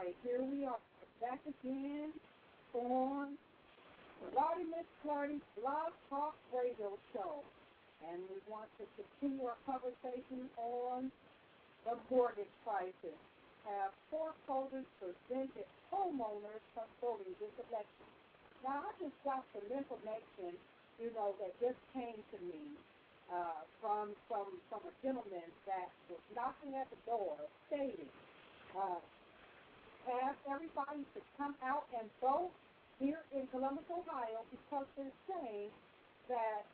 right, 0.00 0.16
here 0.24 0.40
we 0.40 0.64
are 0.64 0.80
back 1.20 1.44
again 1.44 2.08
on 2.72 3.36
Lottie 4.32 4.64
Miss 4.72 4.88
Clardy's 5.04 5.44
Blog 5.60 5.92
Talk 6.08 6.32
Radio 6.56 6.96
Show. 7.12 7.44
And 8.08 8.24
we 8.32 8.40
want 8.48 8.72
to 8.80 8.88
continue 8.96 9.44
our 9.44 9.60
conversation 9.68 10.48
on 10.56 11.12
the 11.84 12.00
mortgage 12.08 12.48
crisis. 12.64 13.18
Have 13.68 13.92
foreclosures 14.08 14.88
prevented 14.96 15.68
homeowners 15.92 16.64
from 16.72 16.88
voting 17.04 17.36
this 17.36 17.52
election. 17.68 18.08
Now, 18.64 18.88
I 18.88 18.96
just 18.96 19.16
got 19.20 19.44
some 19.52 19.68
information, 19.68 20.56
you 20.96 21.12
know, 21.12 21.36
that 21.44 21.52
just 21.60 21.76
came 21.92 22.16
to 22.16 22.38
me 22.40 22.72
uh, 23.28 23.68
from 23.84 24.16
from 24.32 24.48
from 24.72 24.80
a 24.80 24.94
gentleman 25.04 25.44
that 25.68 25.92
was 26.08 26.24
knocking 26.32 26.72
at 26.80 26.88
the 26.88 26.96
door, 27.04 27.36
stating, 27.68 28.08
uh, 28.72 28.96
"Ask 30.08 30.38
everybody 30.48 31.04
to 31.14 31.20
come 31.36 31.56
out 31.62 31.86
and 31.92 32.10
vote 32.20 32.52
here 32.98 33.24
in 33.32 33.46
Columbus, 33.48 33.84
Ohio, 33.90 34.44
because 34.50 34.86
they're 34.96 35.12
saying 35.28 35.70
that 36.28 36.64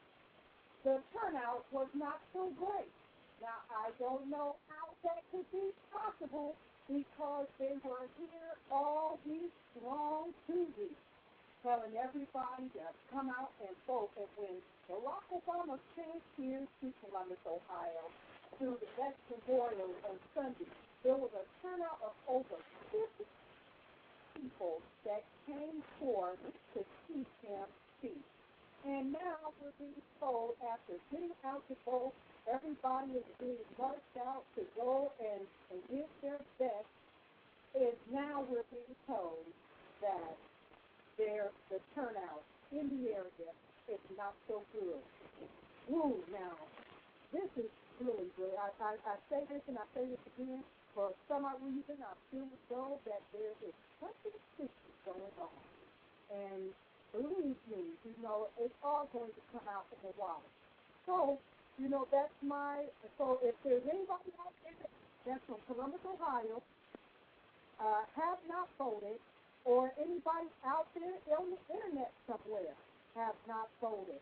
the 0.84 1.02
turnout 1.12 1.64
was 1.72 1.88
not 1.94 2.20
so 2.32 2.50
great." 2.50 2.92
Now, 3.40 3.60
I 3.70 3.90
don't 3.98 4.28
know 4.30 4.56
how 4.68 4.94
that 5.04 5.22
could 5.30 5.50
be 5.52 5.72
possible 5.92 6.56
because 6.88 7.46
they 7.58 7.76
were 7.84 8.08
here 8.18 8.56
all 8.70 9.18
week 9.26 9.52
long, 9.82 10.34
weeks, 10.48 10.94
telling 11.62 11.96
everybody 11.96 12.68
to 12.70 12.80
come 13.12 13.30
out 13.30 13.52
and 13.60 13.76
vote. 13.86 14.10
And 14.16 14.28
when 14.36 14.62
Barack 14.88 15.24
Obama 15.32 15.78
came 15.96 16.22
here 16.36 16.66
to 16.80 16.92
Columbus, 17.04 17.38
Ohio, 17.46 18.10
to 18.58 18.78
the 18.80 18.86
Veterans 18.96 19.42
Memorial 19.46 19.90
on 20.08 20.20
Sunday, 20.34 20.70
there 21.06 21.14
was 21.14 21.30
a 21.38 21.46
turnout 21.62 22.02
of 22.02 22.10
over 22.26 22.58
50 22.90 23.06
people 24.34 24.82
that 25.06 25.22
came 25.46 25.78
forth 26.02 26.42
to 26.74 26.82
see 27.06 27.22
him 27.46 27.66
speak. 27.98 28.26
And 28.82 29.14
now 29.14 29.54
we're 29.62 29.70
being 29.78 30.02
told 30.18 30.58
after 30.66 30.98
getting 31.14 31.30
out 31.46 31.62
to 31.70 31.76
vote 31.86 32.10
everybody 32.50 33.22
is 33.22 33.28
being 33.38 33.62
marched 33.78 34.18
out 34.18 34.42
to 34.58 34.66
go 34.74 35.12
and, 35.22 35.46
and 35.70 35.78
give 35.94 36.10
their 36.22 36.42
best, 36.58 36.90
is 37.78 37.94
now 38.10 38.42
we're 38.50 38.66
being 38.74 38.96
told 39.06 39.46
that 40.02 40.34
their 41.18 41.54
the 41.70 41.78
turnout 41.94 42.42
in 42.74 42.90
the 42.90 43.14
area 43.14 43.50
is 43.86 44.02
not 44.18 44.34
so 44.48 44.62
good. 44.74 45.02
Ooh, 45.94 46.18
now, 46.34 46.58
this 47.32 47.46
is 47.62 47.70
really 48.02 48.26
good. 48.36 48.54
I, 48.58 48.74
I, 48.82 48.92
I 49.06 49.14
say 49.30 49.46
this 49.46 49.62
and 49.68 49.78
I 49.78 49.86
say 49.94 50.02
this 50.10 50.24
again. 50.34 50.64
For 50.96 51.12
some 51.28 51.44
odd 51.44 51.60
reason, 51.60 52.00
I 52.00 52.16
feel 52.32 52.48
as 52.48 52.62
though 52.72 52.96
that 53.04 53.20
there 53.36 53.52
is 53.68 53.76
something 54.00 54.32
fishy 54.56 54.92
going 55.04 55.36
on. 55.36 55.60
And 56.32 56.72
believe 57.12 57.60
me, 57.68 57.84
you 58.00 58.16
know, 58.24 58.48
it's 58.56 58.74
all 58.80 59.04
going 59.12 59.28
to 59.28 59.42
come 59.52 59.68
out 59.68 59.84
in 59.92 60.00
the 60.08 60.14
water. 60.16 60.48
So 61.04 61.36
you 61.78 61.88
know, 61.88 62.08
that's 62.08 62.32
my, 62.40 62.88
so 63.18 63.38
if 63.44 63.54
there's 63.60 63.84
anybody 63.84 64.32
out 64.40 64.52
there 64.64 64.88
that's 65.28 65.44
from 65.44 65.60
Columbus, 65.68 66.00
Ohio, 66.08 66.62
uh, 67.76 68.02
have 68.16 68.40
not 68.48 68.68
voted, 68.80 69.20
or 69.68 69.92
anybody 70.00 70.48
out 70.64 70.88
there 70.96 71.20
on 71.36 71.52
the 71.52 71.60
internet 71.68 72.12
somewhere 72.24 72.72
have 73.12 73.36
not 73.44 73.68
voted, 73.80 74.20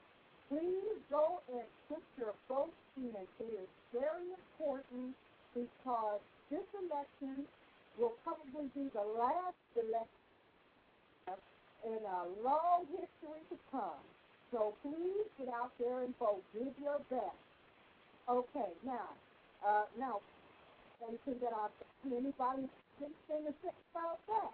please 0.51 0.99
go 1.11 1.39
and 1.53 1.63
put 1.87 2.03
your 2.19 2.35
vote 2.51 2.75
in. 2.99 3.15
It 3.15 3.31
is 3.39 3.71
very 3.95 4.35
important 4.35 5.15
because 5.55 6.19
this 6.51 6.67
election 6.77 7.45
will 7.99 8.15
probably 8.25 8.69
be 8.75 8.91
the 8.93 9.07
last 9.19 9.57
election 9.77 10.09
in 11.85 12.01
a 12.05 12.21
long 12.43 12.87
history 12.91 13.43
to 13.51 13.57
come. 13.71 14.01
So 14.53 14.75
please 14.83 15.27
get 15.39 15.49
out 15.49 15.73
there 15.79 16.03
and 16.05 16.17
vote. 16.19 16.43
Give 16.55 16.73
your 16.81 17.01
best. 17.11 17.37
Okay, 18.29 18.71
now, 18.87 19.09
uh, 19.67 19.85
now, 19.99 20.21
anything 21.07 21.37
that 21.43 21.53
I, 21.53 21.69
anybody, 22.07 22.69
anything 23.01 23.45
to 23.47 23.53
say 23.63 23.75
about 23.93 24.19
that? 24.29 24.53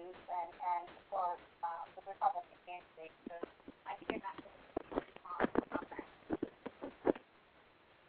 Views 0.00 0.16
and, 0.32 0.50
and 0.56 0.86
for 1.12 1.36
uh, 1.60 1.84
the 1.96 2.02
Republican 2.08 2.58
candidate. 2.64 3.12
So 3.28 3.36
I 3.84 3.92
that 4.08 4.36
on 5.76 5.84
that. 5.92 6.06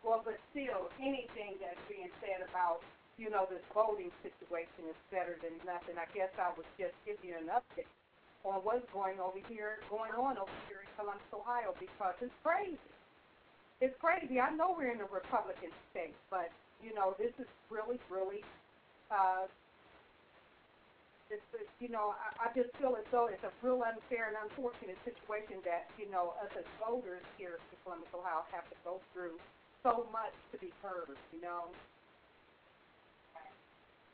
Well, 0.03 0.21
but 0.23 0.39
still, 0.51 0.89
anything 0.99 1.59
that's 1.59 1.79
being 1.87 2.11
said 2.23 2.43
about, 2.47 2.81
you 3.19 3.29
know, 3.29 3.45
this 3.51 3.61
voting 3.75 4.11
situation 4.23 4.87
is 4.89 4.97
better 5.11 5.37
than 5.43 5.53
nothing. 5.67 5.99
I 5.99 6.07
guess 6.15 6.31
I 6.39 6.51
was 6.55 6.65
just 6.79 6.95
giving 7.05 7.35
you 7.35 7.37
an 7.37 7.51
update 7.51 7.87
on 8.41 8.65
what's 8.65 8.87
going 8.89 9.21
over 9.21 9.37
here, 9.45 9.83
going 9.91 10.15
on 10.17 10.41
over 10.41 10.57
here 10.65 10.81
in 10.81 10.89
Columbus, 10.97 11.27
Ohio, 11.29 11.77
because 11.77 12.17
it's 12.23 12.33
crazy. 12.41 12.79
It's 13.77 13.93
crazy. 14.01 14.41
I 14.41 14.49
know 14.49 14.73
we're 14.73 14.93
in 14.93 15.01
a 15.01 15.09
Republican 15.09 15.69
state, 15.93 16.17
but 16.33 16.49
you 16.81 16.93
know, 16.97 17.13
this 17.21 17.33
is 17.37 17.45
really, 17.69 18.01
really 18.09 18.41
uh, 19.13 19.45
it's, 21.31 21.47
it's 21.55 21.71
you 21.79 21.87
know, 21.87 22.13
I, 22.19 22.45
I 22.45 22.53
just 22.53 22.69
feel 22.77 22.93
as 22.99 23.07
though 23.09 23.31
it's 23.31 23.43
a 23.47 23.51
real 23.63 23.79
unfair 23.87 24.27
and 24.29 24.37
unfortunate 24.43 24.99
situation 25.07 25.63
that, 25.63 25.87
you 25.95 26.11
know, 26.11 26.35
us 26.43 26.51
as 26.59 26.67
voters 26.77 27.23
here 27.39 27.55
in 27.71 27.77
Columbus, 27.83 28.11
Ohio 28.11 28.43
have 28.51 28.67
to 28.67 28.77
go 28.83 28.99
through 29.15 29.39
so 29.81 30.05
much 30.11 30.35
to 30.51 30.59
be 30.59 30.69
heard, 30.83 31.15
you 31.31 31.39
know. 31.41 31.71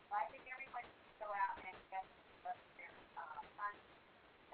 Well, 0.07 0.21
I 0.23 0.29
think 0.31 0.45
everyone 0.47 0.85
should 0.87 1.19
go 1.19 1.27
out 1.27 1.57
and 1.59 1.75
get 1.91 2.05
their 2.79 2.93
uh, 3.19 3.41
funds. 3.59 3.83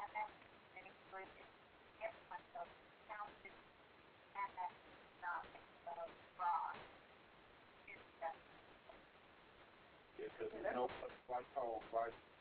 And 0.02 0.10
that's 0.16 0.34
an 0.80 0.84
inclusion. 0.88 1.46
Everyone 2.02 2.44
goes 2.58 2.72
counted 3.06 3.54
and 4.34 4.50
that's 4.58 4.80
not 5.22 5.46
so 5.86 5.94
fraud. 6.40 6.76
It's 7.86 8.08
just 8.18 8.40
Because 10.18 10.50
there's 10.58 10.74
no 10.74 10.90
place 11.28 11.46
home, 11.54 11.84
right? 11.94 12.33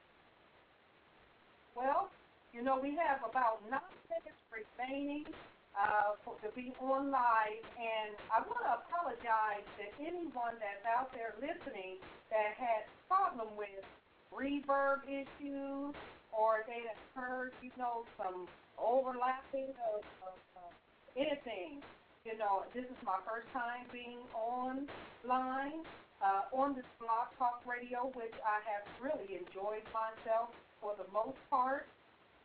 Well, 1.74 2.10
you 2.52 2.62
know, 2.62 2.78
we 2.78 2.94
have 2.96 3.20
about 3.24 3.60
nine 3.70 3.96
minutes 4.08 4.40
remaining 4.52 5.24
uh, 5.72 6.12
to 6.20 6.48
be 6.54 6.72
on 6.80 7.10
live, 7.10 7.64
and 7.80 8.12
I 8.28 8.44
want 8.44 8.60
to 8.68 8.72
apologize 8.84 9.64
to 9.80 9.84
anyone 10.04 10.60
that's 10.60 10.84
out 10.84 11.12
there 11.16 11.32
listening 11.40 11.96
that 12.30 12.52
had 12.60 12.84
problem 13.08 13.48
with 13.56 13.84
reverb 14.32 15.04
issues 15.08 15.94
or 16.32 16.64
they 16.68 16.84
have 16.88 17.00
heard, 17.16 17.52
you 17.62 17.72
know, 17.76 18.04
some 18.16 18.48
overlapping 18.78 19.72
of, 19.92 20.04
of, 20.24 20.36
of 20.60 20.72
anything. 21.16 21.80
You 22.24 22.36
know, 22.38 22.64
this 22.72 22.84
is 22.84 23.00
my 23.04 23.16
first 23.24 23.48
time 23.52 23.84
being 23.92 24.20
online 24.36 25.82
uh, 26.20 26.42
on 26.52 26.74
this 26.74 26.86
Blog 27.00 27.32
Talk 27.38 27.60
Radio, 27.66 28.12
which 28.14 28.36
I 28.44 28.60
have 28.68 28.84
really 29.00 29.40
enjoyed 29.40 29.84
myself 29.92 30.52
for 30.82 30.98
the 30.98 31.06
most 31.14 31.38
part. 31.46 31.86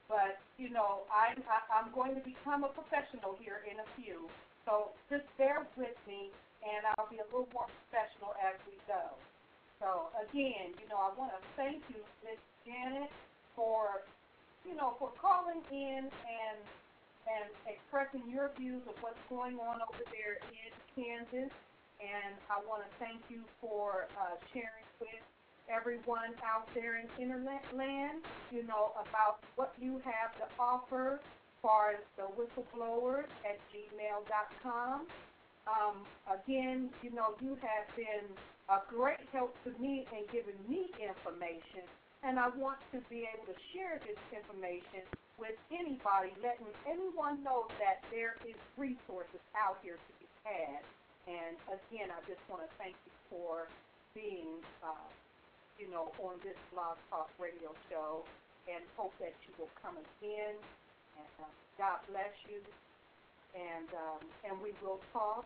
But 0.06 0.40
you 0.56 0.70
know, 0.70 1.04
I, 1.12 1.36
I 1.36 1.58
I'm 1.74 1.92
going 1.92 2.16
to 2.16 2.24
become 2.24 2.64
a 2.64 2.72
professional 2.72 3.36
here 3.44 3.66
in 3.68 3.82
a 3.84 3.88
few, 4.00 4.32
so 4.64 4.96
just 5.12 5.28
bear 5.36 5.68
with 5.76 5.98
me, 6.08 6.32
and 6.64 6.88
I'll 6.96 7.12
be 7.12 7.20
a 7.20 7.28
little 7.28 7.52
more 7.52 7.68
professional 7.90 8.32
as 8.40 8.56
we 8.64 8.80
go. 8.88 9.20
So 9.84 10.14
again, 10.16 10.80
you 10.80 10.88
know, 10.88 10.96
I 10.96 11.12
want 11.20 11.36
to 11.36 11.42
thank 11.60 11.84
you, 11.92 12.00
Miss 12.24 12.40
Janet, 12.64 13.12
for 13.52 14.08
you 14.64 14.80
know 14.80 14.96
for 14.96 15.12
calling 15.20 15.60
in 15.76 16.08
and 16.08 16.60
and 17.28 17.52
expressing 17.68 18.24
your 18.32 18.56
views 18.56 18.80
of 18.88 18.96
what's 19.04 19.20
going 19.28 19.60
on 19.60 19.84
over 19.84 20.04
there 20.16 20.40
in 20.56 20.72
Kansas. 20.96 21.52
And 22.00 22.38
I 22.48 22.62
want 22.64 22.86
to 22.88 22.92
thank 23.02 23.20
you 23.28 23.44
for 23.60 24.08
uh, 24.16 24.38
sharing 24.54 24.88
with 25.02 25.26
everyone 25.70 26.34
out 26.44 26.68
there 26.74 27.00
in 27.00 27.08
internet 27.22 27.64
land, 27.76 28.24
you 28.52 28.64
know, 28.64 28.92
about 28.96 29.40
what 29.56 29.74
you 29.80 30.02
have 30.04 30.36
to 30.40 30.46
offer 30.60 31.20
as 31.20 31.58
far 31.62 31.92
as 31.92 32.04
the 32.16 32.28
whistleblowers 32.36 33.28
at 33.44 33.60
gmail.com. 33.72 35.08
Um, 35.68 36.08
again, 36.32 36.90
you 37.04 37.12
know, 37.12 37.36
you 37.42 37.58
have 37.60 37.88
been 37.96 38.32
a 38.70 38.80
great 38.88 39.20
help 39.34 39.52
to 39.64 39.72
me 39.82 40.08
in 40.16 40.24
giving 40.32 40.56
me 40.68 40.88
information, 40.96 41.84
and 42.24 42.40
I 42.40 42.48
want 42.56 42.80
to 42.96 43.04
be 43.12 43.28
able 43.28 43.52
to 43.52 43.58
share 43.76 44.00
this 44.08 44.20
information 44.32 45.04
with 45.38 45.60
anybody, 45.70 46.34
letting 46.42 46.72
anyone 46.88 47.44
know 47.44 47.68
that 47.78 48.02
there 48.10 48.40
is 48.48 48.56
resources 48.80 49.44
out 49.54 49.78
here 49.84 50.00
to 50.00 50.12
be 50.18 50.28
had. 50.48 50.82
And 51.28 51.60
again, 51.68 52.10
I 52.10 52.20
just 52.26 52.42
want 52.48 52.64
to 52.64 52.72
thank 52.80 52.96
you 53.04 53.12
for 53.30 53.68
being, 54.16 54.64
uh, 54.82 55.08
you 55.78 55.90
know, 55.94 56.10
on 56.22 56.42
this 56.42 56.58
Blog 56.74 56.98
Talk 57.10 57.30
radio 57.38 57.70
show, 57.90 58.26
and 58.68 58.82
hope 58.98 59.14
that 59.22 59.34
you 59.46 59.54
will 59.62 59.72
come 59.82 59.96
again. 59.98 60.58
And 61.18 61.34
uh, 61.42 61.50
God 61.78 62.02
bless 62.10 62.34
you. 62.50 62.62
And 63.54 63.90
um, 63.94 64.22
and 64.46 64.54
we 64.62 64.74
will 64.84 65.02
talk. 65.14 65.46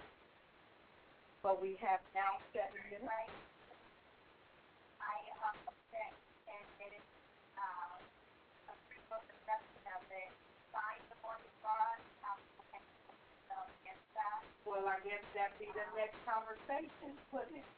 But 1.43 1.61
we 1.61 1.75
have 1.83 1.99
now 2.15 2.39
seven 2.53 2.79
minutes. 2.89 3.07
I 5.01 5.15
um, 5.41 5.57
checked 5.89 6.21
and 6.47 6.65
it 6.85 6.91
is 6.95 7.07
um, 7.57 7.99
a 8.69 8.73
pretty 8.85 9.01
close 9.09 9.25
assessment 9.25 9.85
of 9.95 10.01
the 10.07 10.23
size 10.69 11.05
of 11.09 11.17
what 11.25 11.41
it's 11.41 11.63
on, 11.65 11.97
how 12.21 12.33
people 12.37 12.65
can 12.69 12.83
um. 13.51 14.41
Well, 14.65 14.85
I 14.85 15.01
guess 15.01 15.23
that'd 15.33 15.57
be 15.57 15.69
the 15.73 15.85
next 15.97 16.17
conversation, 16.25 17.17
wouldn't 17.33 17.57
it? 17.57 17.69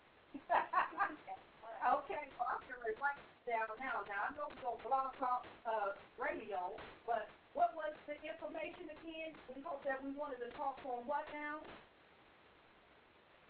okay, 1.83 2.23
well, 2.39 2.47
I'm 2.53 2.63
going 2.67 2.79
to 2.79 2.93
write 3.01 3.19
down 3.47 3.67
now. 3.79 4.03
Now, 4.07 4.21
I 4.27 4.29
know 4.35 4.47
we're 4.51 4.63
going 4.63 4.79
to 4.79 4.85
blog 4.87 5.11
talk 5.19 5.43
uh, 5.67 5.95
radio, 6.15 6.75
but 7.07 7.27
what 7.53 7.75
was 7.75 7.91
the 8.07 8.15
information 8.23 8.87
again? 8.89 9.31
We 9.51 9.61
hope 9.61 9.83
that 9.83 9.99
we 10.03 10.11
wanted 10.15 10.39
to 10.43 10.49
talk 10.55 10.79
on 10.87 11.03
what 11.05 11.27
now? 11.35 11.59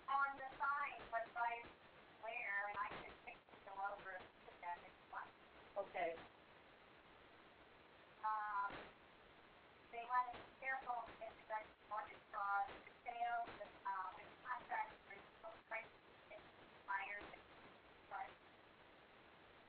On 0.09 0.29
the 0.37 0.49
sign, 0.57 0.97
what 1.13 1.25
size 1.33 1.69
where, 2.21 2.61
and 2.69 2.77
I 2.77 2.89
can 3.01 3.13
take 3.25 3.39
them 3.65 3.77
over 3.79 4.09
and 4.17 4.25
put 4.45 4.55
that 4.61 4.77
in. 4.83 4.91
Okay. 5.77 6.13
Um, 8.23 8.71
they 9.91 10.03
want 10.09 10.25
to 10.31 10.35
be 10.37 10.53
careful 10.61 11.05
if 11.21 11.33
that's 11.49 11.73
what 11.89 12.05
it's 12.09 12.33
on 12.33 12.65
the 12.85 12.93
sale, 13.03 13.41
the, 13.59 13.67
um, 13.89 14.11
the 14.17 14.25
contract 14.45 14.91
for 15.05 15.17
the 15.17 15.51
price 15.69 15.91
expires. 16.31 17.27
But, 18.09 18.29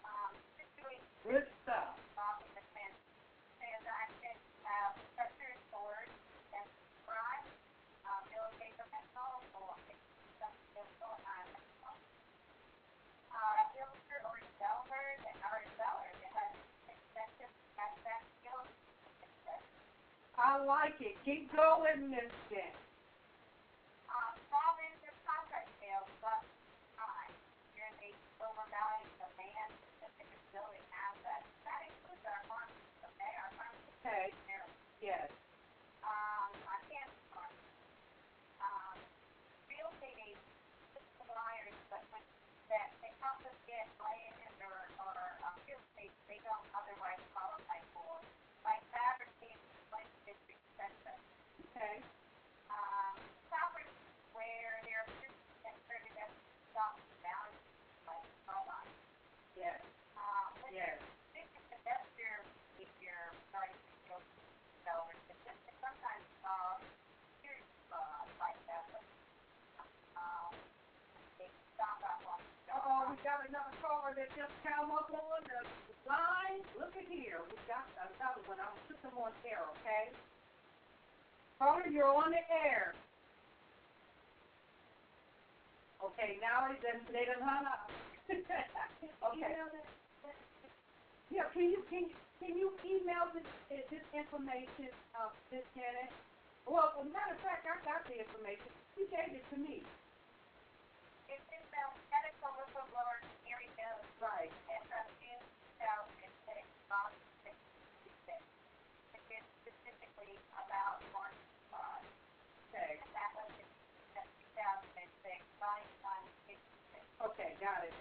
um, 0.07 0.33
just 0.61 0.73
doing 0.79 1.01
Good 1.25 1.47
stuff. 1.65 1.97
off 2.21 2.39
in 2.45 2.53
the 2.55 2.65
trans- 2.73 3.05
transaction, 3.59 4.37
uh, 4.69 4.93
structured 5.17 5.59
forward 5.73 6.09
and 6.55 6.67
fraud, 7.09 7.43
uh, 8.07 8.21
bill 8.31 8.45
of 8.45 8.55
paper 8.61 8.87
pencil, 8.93 9.31
or 9.57 9.75
some 10.39 10.55
pencil, 10.77 11.11
uh, 11.11 11.45
pencil. 11.53 11.93
Uh, 13.35 13.67
realtor 13.75 14.21
or 14.31 14.37
developer 14.41 15.07
that 15.27 15.37
are 15.43 15.59
a 15.59 15.69
seller 15.77 16.11
that 16.23 16.33
has 16.39 16.55
extensive 16.87 17.51
cashback 17.77 18.23
skills. 18.41 18.69
I 20.39 20.59
like 20.65 21.01
it. 21.01 21.17
Keep 21.25 21.53
going, 21.55 22.11
Miss. 22.11 22.33
Um, 24.11 24.35
small 24.49 24.75
vendor 24.77 25.15
contract 25.27 25.71
sales, 25.81 26.11
but 26.21 26.43
time. 26.99 27.35
You're 27.75 27.87
in 27.89 27.97
the 28.03 28.13
overvalued 28.45 29.11
demand 29.19 29.71
specific 29.99 30.41
building 30.53 30.85
assets. 30.93 31.47
That 31.65 31.81
includes 31.89 32.25
our 32.27 32.43
farms, 32.49 32.77
okay, 33.05 33.33
our 33.43 33.53
farms. 33.59 33.81
Okay. 34.05 34.35
Yes. 35.01 35.31
Um, 36.05 36.51
I 36.69 36.79
can't, 36.91 37.13
um, 38.61 38.97
real 39.69 39.89
estate 39.95 40.19
agents, 40.19 40.59
just 40.95 41.09
buyers, 41.29 41.79
but 41.91 42.03
when, 42.13 42.23
that 42.71 42.91
they 43.03 43.13
help 43.21 43.41
us 43.47 43.57
get 43.67 43.87
land 44.01 44.37
or, 44.63 44.79
or, 45.01 45.19
uh, 45.45 45.55
real 45.67 45.81
estate 45.91 46.13
they 46.29 46.41
don't 46.45 46.67
otherwise 46.77 47.21
qualify 47.33 47.81
for, 47.93 48.21
like 48.65 48.83
fabricating, 48.93 49.59
like 49.93 50.09
district 50.27 50.63
census. 50.77 51.21
Okay. 51.85 52.01
Um, 52.73 53.13
properties 53.53 53.93
where 54.33 54.81
there 54.89 55.05
are 55.05 55.09
as 56.17 56.33
stock 56.73 56.97
value, 57.21 57.61
like, 58.09 58.25
hold 58.49 58.73
on. 58.73 58.89
Yes. 59.53 59.85
Um, 60.17 60.65
Yes. 60.73 60.97
this 61.37 61.45
is 61.45 61.65
the 61.69 61.77
best 61.85 62.09
year 62.17 62.41
if 62.81 62.89
you're 63.05 63.37
starting 63.53 63.77
to 63.77 64.09
go 64.09 64.17
sellers, 64.81 65.21
but 65.29 65.37
this 65.45 65.61
is 65.69 65.77
sometimes, 65.85 66.25
uh, 66.49 66.81
here's, 67.45 67.69
uh, 67.93 68.25
like 68.41 68.57
that, 68.65 68.89
but, 68.89 69.05
um, 70.17 70.57
they 71.37 71.53
stock 71.77 72.01
up 72.01 72.25
on. 72.33 72.41
Uh-oh, 72.81 73.13
we 73.13 73.17
got 73.21 73.45
another 73.45 73.77
caller 73.85 74.17
that 74.17 74.33
just 74.33 74.57
came 74.65 74.89
up 74.89 75.13
on 75.13 75.41
the 75.45 75.61
line. 76.09 76.65
Look 76.81 76.97
at 76.97 77.05
here. 77.13 77.45
We 77.45 77.61
got 77.69 77.85
another 77.93 78.41
one. 78.49 78.57
I'll 78.57 78.73
put 78.89 78.97
them 79.05 79.21
on 79.21 79.37
air, 79.45 79.69
okay? 79.77 80.17
Caller, 81.59 81.87
you're 81.89 82.09
on 82.11 82.31
the 82.31 82.43
air. 82.51 82.95
Okay, 86.03 86.37
now 86.43 86.69
they 86.69 86.77
done, 86.85 87.01
they 87.13 87.25
done 87.25 87.41
hung 87.41 87.65
up. 87.65 87.89
okay. 88.31 89.55
Yeah, 91.31 91.49
can 91.55 91.71
you, 91.71 91.81
can 91.89 92.05
you, 92.07 92.15
can 92.39 92.53
you 92.59 92.69
email 92.85 93.31
this, 93.33 93.47
this 93.91 94.05
information, 94.13 94.93
uh, 95.17 95.31
Miss 95.51 95.65
Janet? 95.75 96.13
Well, 96.67 96.93
as 96.97 97.07
a 97.07 97.11
matter 97.11 97.35
of 97.35 97.41
fact, 97.41 97.65
I 97.65 97.77
got 97.85 98.05
the 98.09 98.19
information. 98.21 98.69
You 98.97 99.09
gave 99.09 99.33
it 99.33 99.45
to 99.53 99.57
me. 99.57 99.85
It's 101.29 101.49
in 101.53 101.63
the 101.73 101.85
medical 102.13 102.53
whistleblower, 102.61 103.19
go, 103.77 103.91
Right. 104.21 104.51
and 104.71 104.83
from 104.89 105.07
June 105.21 105.41
two 105.41 105.73
thousand 105.81 106.19
and 106.25 106.35
six, 106.47 106.65
volume 106.89 107.25
six, 107.45 107.57
six. 108.29 108.41
It 109.15 109.25
is 109.33 109.45
specifically 109.65 110.37
about 110.57 111.01
one, 111.13 111.35
uh, 111.73 112.01
Okay. 112.73 113.01
and 113.03 113.11
that 113.15 113.31
was 113.37 113.51
in 113.59 113.69
two 114.39 114.51
thousand 114.57 114.93
and 115.01 115.13
six, 115.25 115.41
volume 115.61 115.97
one, 116.05 116.25
six, 116.47 116.59
six. 116.93 117.03
Okay, 117.25 117.54
got 117.65 117.81
it. 117.81 117.97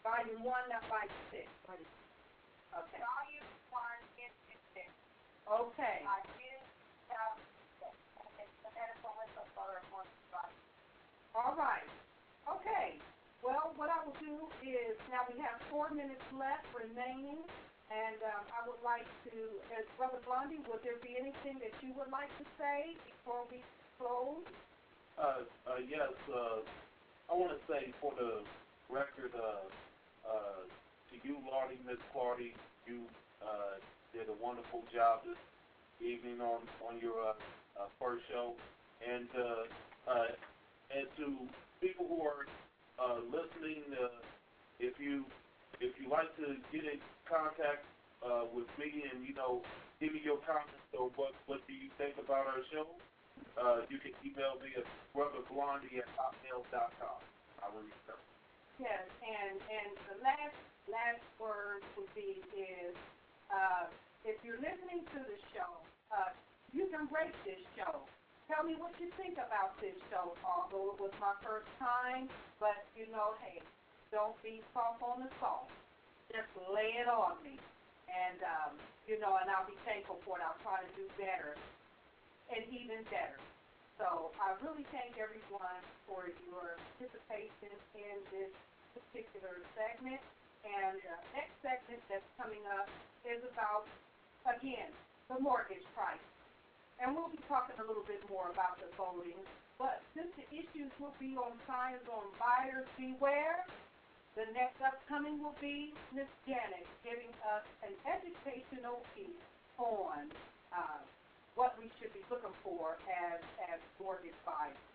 Volume 0.00 0.40
one, 0.40 0.64
not 0.72 0.80
volume 0.88 1.12
six. 1.28 1.44
Okay. 1.68 3.00
Volume 3.04 3.48
one, 3.68 4.00
six, 4.16 4.32
six, 4.48 4.56
six. 4.72 4.88
Okay. 5.44 6.08
Whistleblower, 9.20 9.84
one, 9.92 10.08
one. 10.32 10.52
All 11.36 11.52
right. 11.60 11.84
Okay. 12.48 12.96
Well, 13.44 13.76
what 13.76 13.92
I 13.92 14.00
will 14.04 14.16
do 14.16 14.48
is 14.64 14.96
now 15.12 15.28
we 15.28 15.36
have 15.40 15.60
four 15.68 15.92
minutes 15.92 16.24
left 16.32 16.64
remaining, 16.72 17.44
and 17.92 18.16
um, 18.32 18.44
I 18.52 18.64
would 18.68 18.80
like 18.80 19.08
to, 19.28 19.36
as 19.76 19.84
Brother 19.96 20.20
Blondie, 20.24 20.60
would 20.68 20.80
there 20.84 21.00
be 21.00 21.16
anything 21.20 21.60
that 21.60 21.72
you 21.84 21.92
would 21.96 22.08
like 22.12 22.32
to 22.40 22.44
say 22.56 22.96
before 23.04 23.44
we 23.48 23.60
close? 23.96 24.44
Uh, 25.16 25.44
uh, 25.68 25.80
yes, 25.84 26.12
uh, 26.32 26.64
I 27.28 27.36
want 27.36 27.52
to 27.56 27.60
say 27.68 27.92
for 28.00 28.12
the 28.16 28.44
record, 28.90 29.30
uh, 29.34 29.66
uh, 30.26 30.62
to 30.66 31.14
you, 31.22 31.38
Lardy, 31.46 31.78
Miss 31.86 31.98
Clardy, 32.14 32.52
you 32.86 33.06
uh, 33.40 33.78
did 34.12 34.28
a 34.28 34.36
wonderful 34.42 34.82
job 34.92 35.22
this 35.24 35.38
evening 36.02 36.42
on 36.42 36.66
on 36.82 36.98
your 36.98 37.18
uh, 37.22 37.34
uh, 37.78 37.88
first 38.02 38.22
show, 38.30 38.54
and 39.06 39.28
uh, 39.30 39.64
uh, 40.10 40.30
and 40.90 41.06
to 41.16 41.26
people 41.80 42.06
who 42.10 42.20
are 42.26 42.44
uh, 42.98 43.22
listening, 43.30 43.86
uh, 43.94 44.18
if 44.82 44.98
you 44.98 45.24
if 45.78 45.94
you 46.02 46.10
like 46.10 46.30
to 46.36 46.58
get 46.74 46.84
in 46.84 46.98
contact 47.30 47.86
uh, 48.26 48.44
with 48.50 48.68
me 48.78 49.06
and 49.14 49.22
you 49.26 49.34
know 49.34 49.62
give 50.02 50.12
me 50.12 50.20
your 50.24 50.42
comments 50.42 50.90
or 50.98 51.10
what 51.14 51.32
what 51.46 51.62
do 51.70 51.74
you 51.74 51.88
think 51.96 52.18
about 52.18 52.46
our 52.50 52.62
show, 52.74 52.86
uh, 53.56 53.86
you 53.88 53.98
can 54.02 54.12
email 54.26 54.58
me 54.58 54.74
at 54.76 54.86
brotherblondie 55.14 56.02
at 56.02 56.10
hotmail.com. 56.18 57.20
I 57.62 57.68
will 57.70 57.86
out. 58.10 58.29
Yes, 58.80 59.04
and 59.20 59.60
and 59.60 59.90
the 60.08 60.16
last 60.24 60.56
last 60.88 61.20
word 61.36 61.84
would 62.00 62.08
be 62.16 62.40
is 62.56 62.96
uh, 63.52 63.92
if 64.24 64.40
you're 64.40 64.56
listening 64.56 65.04
to 65.12 65.20
the 65.20 65.36
show, 65.52 65.68
uh, 66.16 66.32
you 66.72 66.88
can 66.88 67.04
rate 67.12 67.36
this 67.44 67.60
show. 67.76 68.08
Tell 68.48 68.64
me 68.64 68.74
what 68.80 68.96
you 68.96 69.12
think 69.20 69.36
about 69.36 69.76
this 69.84 69.94
show. 70.08 70.32
Although 70.40 70.96
it 70.96 70.98
was 70.98 71.12
my 71.20 71.36
first 71.44 71.68
time, 71.76 72.32
but 72.56 72.80
you 72.96 73.04
know, 73.12 73.36
hey, 73.44 73.60
don't 74.10 74.34
be 74.40 74.64
soft 74.72 75.04
on 75.04 75.20
the 75.20 75.30
salt. 75.36 75.68
Just 76.32 76.48
lay 76.72 76.96
it 76.96 77.08
on 77.10 77.36
me, 77.44 77.60
and 78.08 78.40
um, 78.40 78.80
you 79.04 79.20
know, 79.20 79.36
and 79.44 79.52
I'll 79.52 79.68
be 79.68 79.76
thankful 79.84 80.16
for 80.24 80.40
it. 80.40 80.42
I'll 80.42 80.56
try 80.64 80.80
to 80.80 80.90
do 80.96 81.04
better, 81.20 81.52
and 82.48 82.64
even 82.72 83.04
better. 83.12 83.38
So 84.00 84.32
I 84.40 84.56
really 84.64 84.88
thank 84.88 85.20
everyone 85.20 85.84
for 86.08 86.26
your 86.48 86.80
participation 86.96 87.76
in 87.94 88.16
this 88.32 88.52
particular 88.94 89.62
segment. 89.74 90.20
And 90.60 91.00
the 91.00 91.16
next 91.32 91.56
segment 91.64 92.02
that's 92.12 92.26
coming 92.36 92.60
up 92.68 92.88
is 93.24 93.40
about, 93.48 93.88
again, 94.44 94.92
the 95.32 95.40
mortgage 95.40 95.84
price. 95.96 96.20
And 97.00 97.16
we'll 97.16 97.32
be 97.32 97.40
talking 97.48 97.80
a 97.80 97.86
little 97.88 98.04
bit 98.04 98.20
more 98.28 98.52
about 98.52 98.76
the 98.76 98.92
voting. 99.00 99.40
But 99.80 100.04
since 100.12 100.28
the 100.36 100.44
issues 100.52 100.92
will 101.00 101.16
be 101.16 101.32
on 101.40 101.56
signs 101.64 102.04
on 102.12 102.28
buyers 102.36 102.84
beware, 103.00 103.64
the 104.36 104.44
next 104.52 104.76
upcoming 104.84 105.40
will 105.40 105.56
be 105.64 105.96
Miss 106.12 106.28
Janet 106.44 106.84
giving 107.00 107.32
us 107.48 107.64
an 107.80 107.96
educational 108.04 109.00
piece 109.16 109.42
on 109.80 110.28
uh, 110.76 111.00
what 111.56 111.74
we 111.80 111.88
should 111.98 112.12
be 112.12 112.20
looking 112.30 112.54
for 112.62 113.00
as 113.08 113.40
as 113.72 113.80
mortgage 113.96 114.36
buyers. 114.44 114.89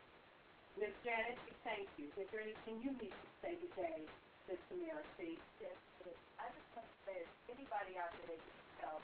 Ms. 0.75 0.91
Janet, 1.07 1.39
we 1.47 1.55
thank 1.63 1.87
you. 1.95 2.11
Is 2.19 2.27
there 2.35 2.43
anything 2.43 2.83
you 2.83 2.91
need 2.99 3.15
to 3.15 3.29
say 3.39 3.55
today, 3.55 4.03
Ms. 4.51 4.59
Samira 4.67 4.99
C? 5.15 5.39
Yes, 5.63 5.71
yes. 6.03 6.19
I 6.35 6.51
just 6.51 6.67
want 6.75 6.83
to 6.83 6.97
say, 7.07 7.15
if 7.23 7.31
anybody 7.47 7.95
out 7.95 8.11
there 8.19 8.35
that 8.35 8.41
needs 8.43 8.75
help, 8.83 8.99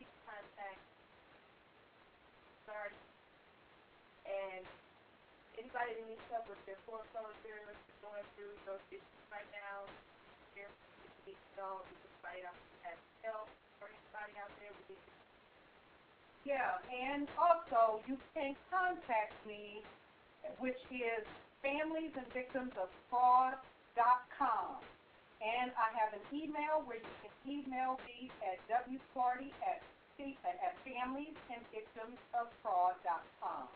keep 0.00 0.08
contact, 0.24 0.80
start, 2.64 2.96
and 4.24 4.64
anybody 5.60 6.00
that 6.00 6.06
needs 6.08 6.24
help 6.32 6.48
with 6.48 6.60
their 6.64 6.80
foreclosure, 6.88 7.60
going 8.00 8.24
through 8.32 8.56
those 8.64 8.80
issues 8.88 9.24
right 9.28 9.48
now, 9.52 9.84
here, 10.56 10.72
we 11.04 11.36
need 11.36 11.36
to 11.36 11.50
know, 11.60 11.84
if 11.84 11.92
anybody 12.24 12.40
else 12.48 12.64
has 12.88 12.96
help, 13.20 13.52
or 13.84 13.92
anybody 13.92 14.32
out 14.40 14.52
there, 14.64 14.72
we 14.72 14.96
need 14.96 15.02
to 15.04 15.12
Yeah, 16.48 16.80
and 16.88 17.28
also 17.36 18.00
you 18.08 18.16
can 18.32 18.56
contact 18.72 19.36
me, 19.44 19.84
which 20.58 20.80
is 20.90 21.24
families 21.62 22.12
and 22.16 22.26
victims 22.32 22.72
of 22.80 22.88
fraud.com. 23.08 24.80
And 25.40 25.72
I 25.72 25.88
have 25.96 26.12
an 26.12 26.24
email 26.32 26.84
where 26.84 27.00
you 27.00 27.14
can 27.24 27.32
email 27.48 27.96
me 28.04 28.28
at 28.44 28.60
wclarty 28.68 29.52
at, 29.64 29.80
at 30.20 30.74
fraud.com. 32.62 33.66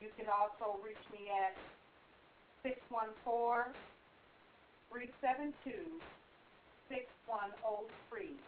You 0.00 0.08
can 0.16 0.26
also 0.30 0.78
reach 0.82 1.02
me 1.10 1.30
at 1.34 1.58
614 2.62 3.74
372 4.90 5.98
6103 6.88 8.38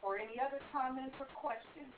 or 0.00 0.16
any 0.16 0.40
other 0.40 0.60
comments 0.72 1.12
or 1.20 1.28
questions. 1.36 1.92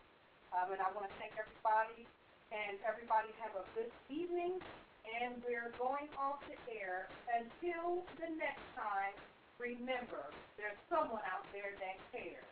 Um, 0.50 0.74
and 0.74 0.80
I 0.82 0.90
want 0.92 1.09
to 1.09 1.14
thank 1.16 1.32
everybody, 1.38 2.05
and 2.53 2.76
everybody 2.84 3.30
have 3.40 3.55
a 3.57 3.64
good 3.72 3.88
evening. 4.11 4.59
And 5.07 5.42
we're 5.42 5.74
going 5.78 6.09
off 6.18 6.42
the 6.46 6.59
air 6.70 7.09
until 7.34 8.07
the 8.18 8.30
next 8.38 8.64
time. 8.74 9.14
Remember, 9.59 10.30
there's 10.59 10.78
someone 10.90 11.22
out 11.26 11.46
there 11.53 11.74
that 11.78 11.98
cares, 12.11 12.46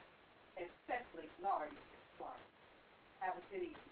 especially 0.58 1.30
Laurie 1.42 1.74
Clark. 2.18 2.38
Have 3.20 3.38
a 3.38 3.42
good 3.50 3.62
evening. 3.62 3.89